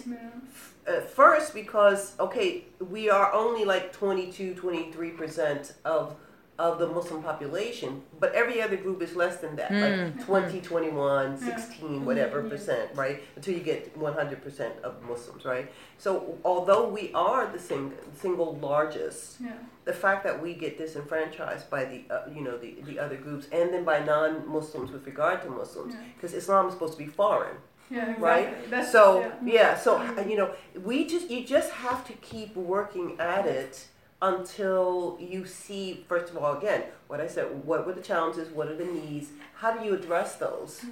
uh, 0.88 1.02
first 1.02 1.54
because 1.54 2.14
okay 2.20 2.66
we 2.80 3.10
are 3.10 3.34
only 3.34 3.66
like 3.66 3.92
22 3.94 4.56
23% 4.56 5.74
of 5.86 6.16
of 6.60 6.80
the 6.80 6.88
muslim 6.88 7.22
population 7.22 8.02
but 8.20 8.34
every 8.34 8.60
other 8.62 8.78
group 8.78 9.00
is 9.02 9.16
less 9.16 9.38
than 9.38 9.56
that 9.56 9.70
mm. 9.70 10.16
like 10.16 10.26
20 10.26 10.62
21 10.62 11.38
16 11.38 12.04
whatever 12.04 12.42
percent 12.42 12.90
right 12.96 13.22
until 13.36 13.54
you 13.54 13.60
get 13.60 13.96
100% 14.00 14.82
of 14.82 15.04
muslims 15.04 15.46
right 15.46 15.72
so 16.00 16.40
although 16.44 16.88
we 16.90 17.12
are 17.14 17.46
the 17.52 17.60
sing- 17.60 17.94
single 18.16 18.56
largest 18.56 19.38
yeah. 19.40 19.54
the 19.86 19.94
fact 19.94 20.24
that 20.24 20.42
we 20.42 20.56
get 20.56 20.80
disenfranchised 20.80 21.70
by 21.70 21.86
the 21.86 22.02
uh, 22.12 22.28
you 22.34 22.42
know 22.42 22.58
the, 22.58 22.76
the 22.86 22.98
other 22.98 23.18
groups 23.18 23.48
and 23.52 23.72
then 23.72 23.84
by 23.84 24.00
non-muslims 24.00 24.90
with 24.90 25.06
regard 25.06 25.44
to 25.44 25.50
muslims 25.52 25.94
because 26.16 26.32
yeah. 26.32 26.40
islam 26.40 26.66
is 26.66 26.74
supposed 26.74 26.94
to 26.94 27.00
be 27.00 27.06
foreign 27.08 27.58
yeah, 27.90 28.02
exactly. 28.02 28.24
right? 28.24 28.70
That's, 28.70 28.92
so 28.92 29.22
yeah. 29.22 29.32
yeah, 29.46 29.78
so 29.78 30.22
you 30.22 30.38
know, 30.38 30.52
we 30.84 31.06
just 31.06 31.30
you 31.30 31.46
just 31.46 31.72
have 31.72 32.06
to 32.08 32.14
keep 32.14 32.56
working 32.56 33.20
at 33.20 33.46
it 33.46 33.88
until 34.22 35.18
you 35.20 35.46
see 35.46 36.04
first 36.10 36.32
of 36.32 36.38
all 36.38 36.58
again 36.58 36.84
what 37.08 37.22
I 37.22 37.28
said. 37.28 37.64
What 37.66 37.86
were 37.86 37.94
the 37.94 38.02
challenges? 38.02 38.50
What 38.50 38.68
are 38.68 38.76
the 38.76 38.86
needs? 38.86 39.30
How 39.56 39.72
do 39.72 39.86
you 39.86 39.94
address 39.94 40.36
those? 40.36 40.80
Mm-hmm. 40.80 40.92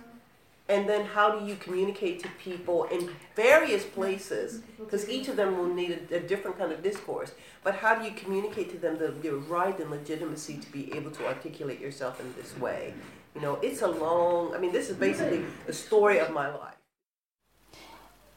And 0.68 0.90
then 0.90 1.06
how 1.06 1.38
do 1.38 1.46
you 1.46 1.56
communicate 1.56 2.24
to 2.24 2.30
people 2.44 2.86
in 2.86 3.12
various 3.36 3.86
places? 3.86 4.62
Because 4.80 5.08
each 5.08 5.28
of 5.28 5.36
them 5.36 5.58
will 5.60 5.72
need 5.72 6.08
a, 6.12 6.16
a, 6.16 6.20
different 6.20 6.58
kind 6.58 6.72
of 6.72 6.82
discourse. 6.82 7.34
But 7.64 7.76
how 7.76 7.94
do 7.94 8.04
you 8.04 8.12
communicate 8.16 8.72
to 8.72 8.78
them 8.80 8.98
the, 8.98 9.10
the 9.10 9.36
right 9.36 9.80
and 9.80 9.92
legitimacy 9.92 10.58
to 10.58 10.72
be 10.72 10.92
able 10.96 11.12
to 11.12 11.28
articulate 11.28 11.80
yourself 11.80 12.20
in 12.20 12.34
this 12.36 12.58
way? 12.58 12.96
You 13.36 13.42
know, 13.42 13.60
it's 13.62 13.84
a 13.84 13.88
long. 13.88 14.56
I 14.56 14.58
mean, 14.58 14.72
this 14.72 14.90
is 14.90 14.96
basically 14.96 15.46
the 15.68 15.74
story 15.74 16.18
of 16.18 16.32
my 16.32 16.50
life. 16.50 16.74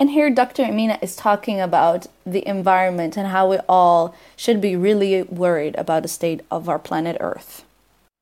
And 0.00 0.10
here, 0.10 0.30
Dr. 0.30 0.62
Amina 0.62 0.96
is 1.02 1.16
talking 1.16 1.60
about 1.60 2.06
the 2.24 2.46
environment 2.46 3.16
and 3.16 3.26
how 3.26 3.50
we 3.50 3.58
all 3.68 4.14
should 4.36 4.60
be 4.60 4.76
really 4.76 5.24
worried 5.24 5.74
about 5.74 6.02
the 6.02 6.08
state 6.08 6.42
of 6.52 6.68
our 6.68 6.78
planet 6.78 7.16
Earth. 7.18 7.64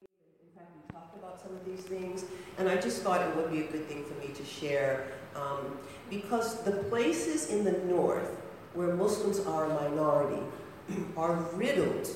In 0.01 0.09
fact, 0.57 0.71
we 0.75 0.95
talked 0.95 1.19
about 1.19 1.43
some 1.43 1.55
of 1.55 1.65
these 1.67 1.85
things, 1.85 2.25
and 2.57 2.71
I 2.71 2.77
just 2.77 3.03
thought 3.03 3.21
it 3.21 3.37
would 3.37 3.51
be 3.51 3.61
a 3.61 3.67
good 3.67 3.87
thing 3.89 4.05
for 4.05 4.15
me 4.27 4.33
to 4.33 4.43
share 4.43 5.09
um, 5.35 5.79
because 6.09 6.63
the 6.63 6.73
places 6.85 7.51
in 7.51 7.63
the 7.63 7.73
north 7.85 8.31
where 8.73 8.95
Muslims 8.95 9.41
are 9.41 9.67
a 9.67 9.69
minority 9.69 10.43
are 11.19 11.35
riddled 11.53 12.09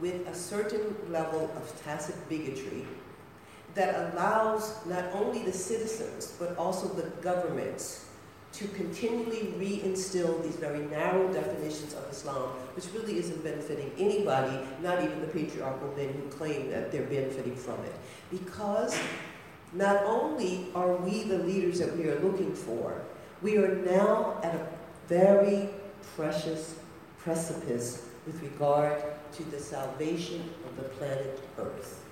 with 0.00 0.26
a 0.26 0.34
certain 0.34 0.96
level 1.08 1.52
of 1.56 1.82
tacit 1.84 2.16
bigotry 2.28 2.84
that 3.76 4.12
allows 4.12 4.84
not 4.86 5.04
only 5.12 5.44
the 5.44 5.52
citizens 5.52 6.34
but 6.38 6.56
also 6.56 6.88
the 6.88 7.10
governments 7.22 8.03
to 8.54 8.68
continually 8.68 9.52
reinstill 9.58 10.40
these 10.44 10.54
very 10.56 10.78
narrow 10.86 11.32
definitions 11.32 11.92
of 11.94 12.08
Islam, 12.10 12.50
which 12.76 12.86
really 12.94 13.18
isn't 13.18 13.42
benefiting 13.42 13.90
anybody, 13.98 14.64
not 14.80 15.02
even 15.02 15.20
the 15.20 15.26
patriarchal 15.26 15.92
men 15.96 16.12
who 16.12 16.22
claim 16.28 16.70
that 16.70 16.92
they're 16.92 17.02
benefiting 17.06 17.56
from 17.56 17.80
it. 17.84 17.94
Because 18.30 18.96
not 19.72 20.04
only 20.04 20.68
are 20.74 20.94
we 20.96 21.24
the 21.24 21.38
leaders 21.38 21.80
that 21.80 21.96
we 21.96 22.08
are 22.08 22.18
looking 22.20 22.54
for, 22.54 23.02
we 23.42 23.56
are 23.56 23.74
now 23.74 24.38
at 24.44 24.54
a 24.54 24.66
very 25.08 25.68
precious 26.14 26.76
precipice 27.18 28.06
with 28.24 28.40
regard 28.40 29.02
to 29.32 29.42
the 29.50 29.58
salvation 29.58 30.48
of 30.68 30.76
the 30.76 30.88
planet 30.90 31.40
Earth. 31.58 32.03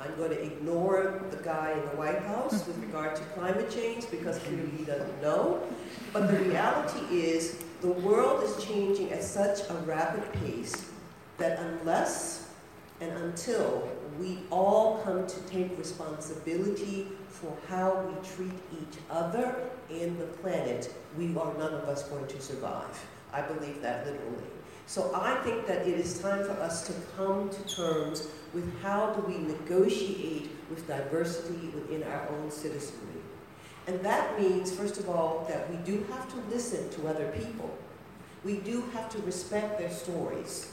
I'm 0.00 0.14
going 0.16 0.30
to 0.30 0.42
ignore 0.42 1.22
the 1.30 1.36
guy 1.38 1.72
in 1.72 1.80
the 1.80 1.96
White 1.96 2.22
House 2.22 2.66
with 2.66 2.76
mm-hmm. 2.76 2.86
regard 2.86 3.16
to 3.16 3.22
climate 3.26 3.70
change 3.70 4.10
because 4.10 4.38
clearly 4.40 4.70
he 4.76 4.84
doesn't 4.84 5.22
know. 5.22 5.62
But 6.12 6.28
the 6.28 6.38
reality 6.38 7.16
is 7.16 7.64
the 7.80 7.88
world 7.88 8.42
is 8.42 8.64
changing 8.64 9.12
at 9.12 9.22
such 9.22 9.68
a 9.68 9.74
rapid 9.84 10.32
pace 10.40 10.90
that 11.38 11.58
unless 11.58 12.50
and 13.00 13.10
until 13.18 13.88
we 14.18 14.38
all 14.50 14.98
come 14.98 15.26
to 15.26 15.40
take 15.42 15.76
responsibility 15.76 17.08
for 17.28 17.56
how 17.68 18.00
we 18.02 18.28
treat 18.28 18.52
each 18.72 18.98
other 19.10 19.56
and 19.90 20.18
the 20.18 20.26
planet, 20.26 20.94
we 21.18 21.36
are 21.36 21.52
none 21.54 21.74
of 21.74 21.88
us 21.88 22.04
going 22.04 22.26
to 22.28 22.40
survive. 22.40 23.04
I 23.32 23.42
believe 23.42 23.82
that 23.82 24.06
literally. 24.06 24.53
So 24.86 25.10
I 25.14 25.34
think 25.36 25.66
that 25.66 25.86
it 25.86 25.98
is 25.98 26.20
time 26.20 26.44
for 26.44 26.52
us 26.52 26.86
to 26.86 26.92
come 27.16 27.50
to 27.50 27.74
terms 27.74 28.28
with 28.52 28.70
how 28.82 29.12
do 29.14 29.26
we 29.26 29.38
negotiate 29.38 30.50
with 30.70 30.86
diversity 30.86 31.68
within 31.68 32.02
our 32.04 32.28
own 32.28 32.50
citizenry. 32.50 33.22
And 33.86 34.00
that 34.00 34.38
means, 34.40 34.72
first 34.74 34.98
of 34.98 35.08
all, 35.08 35.44
that 35.48 35.70
we 35.70 35.76
do 35.78 36.06
have 36.10 36.28
to 36.30 36.36
listen 36.54 36.88
to 36.90 37.08
other 37.08 37.30
people. 37.32 37.76
We 38.44 38.58
do 38.58 38.82
have 38.92 39.10
to 39.10 39.18
respect 39.22 39.78
their 39.78 39.90
stories. 39.90 40.70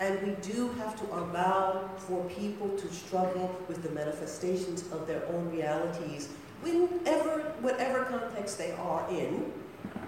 And 0.00 0.20
we 0.22 0.52
do 0.52 0.68
have 0.74 0.96
to 1.00 1.14
allow 1.14 1.88
for 1.96 2.22
people 2.24 2.68
to 2.68 2.92
struggle 2.92 3.56
with 3.66 3.82
the 3.82 3.90
manifestations 3.90 4.82
of 4.92 5.06
their 5.08 5.26
own 5.26 5.50
realities, 5.50 6.28
whenever, 6.60 7.40
whatever 7.60 8.04
context 8.04 8.58
they 8.58 8.72
are 8.72 9.08
in, 9.10 9.52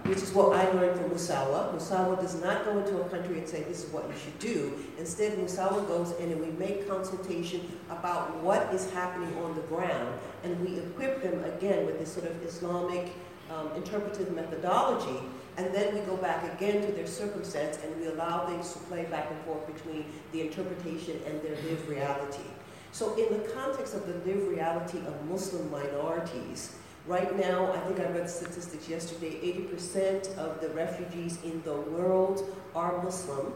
which 0.05 0.19
is 0.19 0.33
what 0.33 0.57
I 0.57 0.71
learned 0.73 0.99
from 1.01 1.11
Musawah. 1.11 1.75
Musawah 1.75 2.21
does 2.21 2.41
not 2.41 2.65
go 2.65 2.79
into 2.79 3.01
a 3.01 3.09
country 3.09 3.39
and 3.39 3.49
say, 3.49 3.63
this 3.65 3.85
is 3.85 3.91
what 3.93 4.09
you 4.09 4.15
should 4.19 4.39
do. 4.39 4.73
Instead, 4.99 5.39
Musawah 5.39 5.87
goes 5.87 6.13
in 6.19 6.33
and 6.33 6.41
we 6.41 6.51
make 6.53 6.89
consultation 6.89 7.61
about 7.91 8.37
what 8.43 8.73
is 8.75 8.91
happening 8.91 9.37
on 9.39 9.55
the 9.55 9.63
ground, 9.63 10.19
and 10.43 10.59
we 10.61 10.79
equip 10.79 11.23
them 11.23 11.45
again 11.45 11.87
with 11.87 11.99
this 11.99 12.13
sort 12.13 12.27
of 12.27 12.43
Islamic 12.43 13.13
um, 13.51 13.71
interpretive 13.77 14.33
methodology, 14.35 15.21
and 15.57 15.75
then 15.75 15.95
we 15.95 16.01
go 16.03 16.17
back 16.17 16.43
again 16.55 16.87
to 16.87 16.93
their 16.93 17.07
circumstance 17.07 17.79
and 17.85 18.01
we 18.01 18.07
allow 18.07 18.47
things 18.47 18.73
to 18.73 18.79
play 18.81 19.05
back 19.05 19.31
and 19.31 19.41
forth 19.43 19.67
between 19.67 20.05
the 20.33 20.41
interpretation 20.41 21.21
and 21.27 21.43
their 21.43 21.57
lived 21.63 21.87
reality. 21.89 22.45
So 22.93 23.15
in 23.15 23.33
the 23.33 23.49
context 23.51 23.95
of 23.95 24.07
the 24.07 24.15
lived 24.31 24.49
reality 24.49 24.99
of 24.99 25.29
Muslim 25.29 25.71
minorities, 25.71 26.77
Right 27.11 27.37
now, 27.37 27.73
I 27.73 27.79
think 27.81 27.99
I 27.99 28.05
read 28.05 28.27
the 28.27 28.29
statistics 28.29 28.89
yesterday, 28.89 29.33
80% 29.43 30.39
of 30.39 30.61
the 30.61 30.69
refugees 30.69 31.43
in 31.43 31.61
the 31.65 31.75
world 31.75 32.57
are 32.73 33.03
Muslim. 33.03 33.53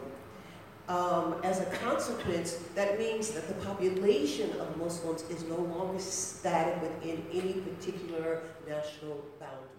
Um, 0.89 1.37
as 1.41 1.61
a 1.61 1.65
consequence, 1.67 2.59
that 2.75 2.99
means 2.99 3.31
that 3.31 3.47
the 3.47 3.53
population 3.65 4.51
of 4.59 4.75
Muslims 4.75 5.21
is 5.29 5.45
no 5.45 5.55
longer 5.55 5.97
static 5.99 6.81
within 6.81 7.23
any 7.31 7.53
particular 7.53 8.41
national 8.67 9.23
boundaries. 9.39 9.71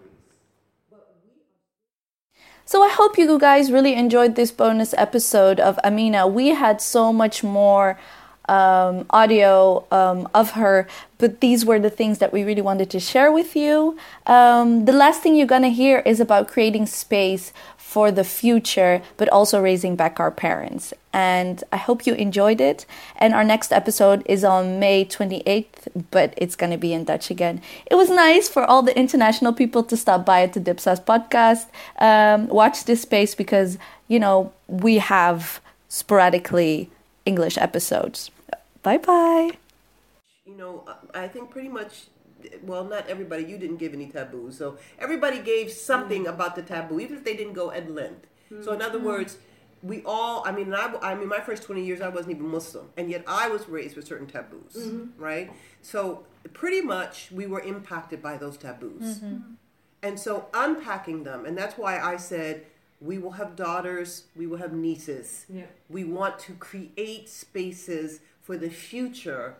So 2.65 2.81
I 2.81 2.89
hope 2.89 3.15
you 3.15 3.37
guys 3.37 3.71
really 3.71 3.93
enjoyed 3.93 4.35
this 4.35 4.51
bonus 4.51 4.95
episode 4.97 5.59
of 5.59 5.79
Amina. 5.83 6.25
We 6.25 6.47
had 6.47 6.81
so 6.81 7.13
much 7.13 7.43
more 7.43 7.99
um, 8.47 9.05
audio 9.09 9.85
um, 9.91 10.27
of 10.33 10.51
her, 10.51 10.87
but 11.17 11.41
these 11.41 11.65
were 11.65 11.79
the 11.79 11.89
things 11.89 12.19
that 12.19 12.31
we 12.31 12.43
really 12.43 12.61
wanted 12.61 12.89
to 12.91 12.99
share 12.99 13.31
with 13.31 13.55
you. 13.55 13.97
Um, 14.25 14.85
the 14.85 14.93
last 14.93 15.21
thing 15.21 15.35
you're 15.35 15.47
gonna 15.47 15.69
hear 15.69 15.99
is 15.99 16.19
about 16.19 16.47
creating 16.47 16.85
space 16.85 17.51
for 17.87 18.11
the 18.11 18.23
future, 18.25 19.01
but 19.15 19.29
also 19.29 19.61
raising 19.61 19.95
back 19.95 20.19
our 20.19 20.29
parents. 20.29 20.93
And 21.13 21.63
I 21.71 21.77
hope 21.77 22.05
you 22.05 22.13
enjoyed 22.15 22.59
it. 22.59 22.85
And 23.15 23.33
our 23.33 23.45
next 23.45 23.71
episode 23.71 24.23
is 24.25 24.43
on 24.43 24.77
May 24.77 25.05
28th, 25.05 26.05
but 26.11 26.33
it's 26.35 26.57
going 26.57 26.73
to 26.73 26.77
be 26.77 26.91
in 26.91 27.05
Dutch 27.05 27.31
again. 27.31 27.61
It 27.89 27.95
was 27.95 28.09
nice 28.09 28.49
for 28.49 28.65
all 28.65 28.83
the 28.83 28.95
international 28.99 29.53
people 29.53 29.83
to 29.83 29.95
stop 29.95 30.25
by 30.25 30.41
at 30.41 30.51
the 30.51 30.59
Dipsaus 30.59 31.01
podcast. 31.01 31.67
Um, 31.97 32.49
watch 32.49 32.83
this 32.83 33.03
space 33.03 33.33
because, 33.33 33.77
you 34.09 34.19
know, 34.19 34.51
we 34.67 34.97
have 34.97 35.61
sporadically 35.87 36.89
English 37.25 37.57
episodes. 37.57 38.31
Bye 38.87 38.99
bye. 38.99 39.51
You 40.45 40.55
know, 40.55 40.85
I 41.13 41.27
think 41.27 41.51
pretty 41.51 41.67
much, 41.67 42.05
well, 42.63 42.85
not 42.85 43.05
everybody, 43.09 43.43
you 43.43 43.57
didn't 43.57 43.79
give 43.83 43.93
any 43.93 44.07
taboos. 44.07 44.57
So 44.57 44.77
everybody 44.97 45.39
gave 45.39 45.73
something 45.73 46.23
mm. 46.23 46.29
about 46.29 46.55
the 46.55 46.61
taboo, 46.61 47.01
even 47.01 47.17
if 47.17 47.25
they 47.25 47.35
didn't 47.35 47.51
go 47.51 47.69
at 47.69 47.91
length. 47.91 48.27
Mm. 48.49 48.63
So, 48.63 48.71
in 48.71 48.81
other 48.81 48.99
mm. 48.99 49.03
words, 49.11 49.39
we 49.83 50.03
all, 50.05 50.41
I 50.45 50.53
mean, 50.53 50.73
I, 50.73 50.95
I 51.01 51.15
mean, 51.15 51.27
my 51.27 51.41
first 51.41 51.63
20 51.63 51.83
years, 51.83 51.99
I 51.99 52.07
wasn't 52.07 52.35
even 52.37 52.47
Muslim. 52.47 52.87
And 52.95 53.11
yet 53.11 53.25
I 53.27 53.49
was 53.49 53.67
raised 53.67 53.97
with 53.97 54.07
certain 54.07 54.25
taboos, 54.25 54.77
mm-hmm. 54.77 55.21
right? 55.21 55.51
So 55.81 56.23
pretty 56.53 56.79
much 56.79 57.29
we 57.29 57.45
were 57.45 57.59
impacted 57.59 58.21
by 58.21 58.37
those 58.37 58.55
taboos. 58.55 59.19
Mm-hmm. 59.19 59.55
And 60.01 60.17
so 60.17 60.47
unpacking 60.53 61.25
them, 61.25 61.45
and 61.45 61.57
that's 61.57 61.77
why 61.77 61.99
I 61.99 62.15
said, 62.15 62.65
we 63.01 63.17
will 63.17 63.31
have 63.31 63.57
daughters, 63.57 64.23
we 64.33 64.47
will 64.47 64.57
have 64.57 64.71
nieces. 64.71 65.45
Yeah. 65.49 65.65
We 65.89 66.05
want 66.05 66.39
to 66.39 66.53
create 66.53 67.27
spaces 67.27 68.21
for 68.47 68.55
the 68.55 68.69
future. 68.69 69.57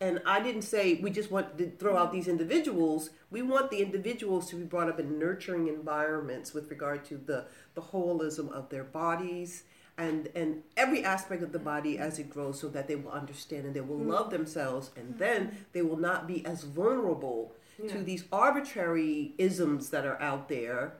And 0.00 0.20
I 0.26 0.40
didn't 0.40 0.62
say 0.62 0.94
we 0.94 1.10
just 1.10 1.30
want 1.30 1.56
to 1.58 1.70
throw 1.70 1.96
out 1.96 2.12
these 2.12 2.26
individuals. 2.26 3.10
We 3.30 3.40
want 3.40 3.70
the 3.70 3.80
individuals 3.80 4.50
to 4.50 4.56
be 4.56 4.64
brought 4.64 4.88
up 4.88 4.98
in 4.98 5.16
nurturing 5.16 5.68
environments 5.68 6.52
with 6.52 6.68
regard 6.68 7.04
to 7.04 7.16
the, 7.16 7.44
the 7.76 7.80
holism 7.80 8.50
of 8.50 8.68
their 8.68 8.82
bodies 8.82 9.62
and, 9.96 10.28
and 10.34 10.64
every 10.76 11.04
aspect 11.04 11.40
of 11.44 11.52
the 11.52 11.60
body 11.60 11.98
as 11.98 12.18
it 12.18 12.28
grows 12.28 12.60
so 12.60 12.68
that 12.68 12.88
they 12.88 12.96
will 12.96 13.12
understand 13.12 13.64
and 13.64 13.74
they 13.74 13.80
will 13.80 13.96
mm-hmm. 13.96 14.10
love 14.10 14.30
themselves 14.30 14.90
and 14.96 15.16
then 15.18 15.56
they 15.72 15.80
will 15.80 15.96
not 15.96 16.26
be 16.26 16.44
as 16.44 16.64
vulnerable 16.64 17.54
yeah. 17.80 17.92
to 17.92 18.02
these 18.02 18.24
arbitrary 18.32 19.34
isms 19.38 19.90
that 19.90 20.04
are 20.04 20.20
out 20.20 20.48
there 20.48 20.94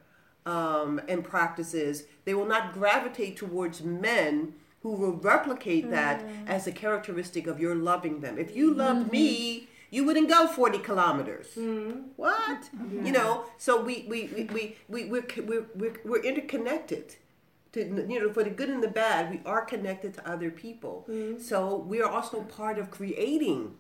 um, 0.47 1.01
and 1.09 1.25
practices. 1.25 2.05
They 2.25 2.35
will 2.35 2.47
not 2.47 2.73
gravitate 2.73 3.37
towards 3.37 3.83
men 3.83 4.55
who 4.87 4.93
will 4.93 5.15
replicate 5.15 5.91
that 5.91 6.25
mm. 6.25 6.47
as 6.47 6.69
a 6.69 6.71
characteristic 6.71 7.49
of 7.49 7.59
your 7.59 7.75
loving 7.75 8.21
them. 8.21 8.39
If 8.39 8.55
you 8.55 8.73
loved 8.73 9.07
mm-hmm. 9.07 9.11
me, 9.11 9.69
you 9.91 10.05
wouldn't 10.05 10.29
go 10.29 10.47
40 10.47 10.79
kilometers. 10.79 11.49
Mm. 11.57 12.05
What? 12.15 12.71
Yeah. 12.93 13.03
You 13.03 13.11
know, 13.11 13.47
so 13.59 13.83
we, 13.83 14.07
we, 14.09 14.31
we, 14.33 14.45
we, 14.45 14.77
we, 14.89 15.05
we're, 15.07 15.27
we're, 15.45 15.67
we're, 15.75 15.97
we're 16.05 16.23
interconnected. 16.23 17.17
To, 17.73 17.81
you 18.09 18.21
know, 18.21 18.33
for 18.33 18.45
the 18.45 18.51
good 18.51 18.71
and 18.71 18.81
the 18.81 18.89
bad, 18.89 19.29
we 19.33 19.41
are 19.45 19.65
connected 19.65 20.15
to 20.15 20.31
other 20.31 20.53
people. 20.53 21.05
Mm. 21.11 21.41
So 21.41 21.79
we 21.79 22.01
are 22.01 22.09
also 22.09 22.43
part 22.43 22.79
of 22.79 22.93
creating 22.93 23.75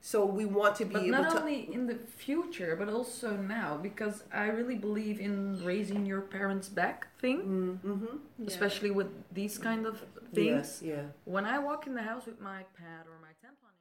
so 0.00 0.24
we 0.24 0.46
want 0.46 0.76
to 0.76 0.84
be 0.84 0.94
but 0.94 1.02
able 1.02 1.10
not 1.10 1.30
to. 1.32 1.40
only 1.40 1.72
in 1.72 1.86
the 1.86 1.94
future, 1.94 2.74
but 2.76 2.88
also 2.88 3.36
now, 3.36 3.76
because 3.76 4.24
I 4.32 4.46
really 4.46 4.76
believe 4.76 5.20
in 5.20 5.62
raising 5.64 6.06
your 6.06 6.22
parents 6.22 6.68
back 6.68 7.08
thing, 7.20 7.78
mm-hmm. 7.84 8.46
especially 8.46 8.88
yeah. 8.88 8.94
with 8.94 9.08
these 9.32 9.58
kind 9.58 9.86
of 9.86 10.00
things. 10.34 10.80
Yes, 10.80 10.82
yeah. 10.82 11.02
When 11.24 11.44
I 11.44 11.58
walk 11.58 11.86
in 11.86 11.94
the 11.94 12.02
house 12.02 12.24
with 12.24 12.40
my 12.40 12.64
pad 12.78 13.06
or 13.06 13.18
my 13.20 13.32
tampon 13.42 13.74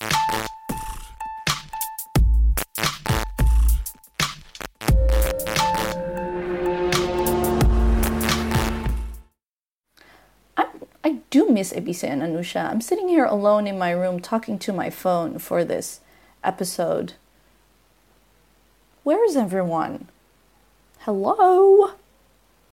in 0.00 0.40
my 0.40 0.46
do 11.30 11.48
miss 11.48 11.72
Ebissé 11.72 12.04
and 12.04 12.22
Anousha. 12.22 12.68
I'm 12.68 12.80
sitting 12.80 13.08
here 13.08 13.24
alone 13.24 13.66
in 13.66 13.78
my 13.78 13.92
room 13.92 14.20
talking 14.20 14.58
to 14.58 14.72
my 14.72 14.90
phone 14.90 15.38
for 15.38 15.64
this 15.64 16.00
episode. 16.42 17.14
Where 19.04 19.24
is 19.24 19.36
everyone? 19.36 20.08
Hello? 21.00 21.92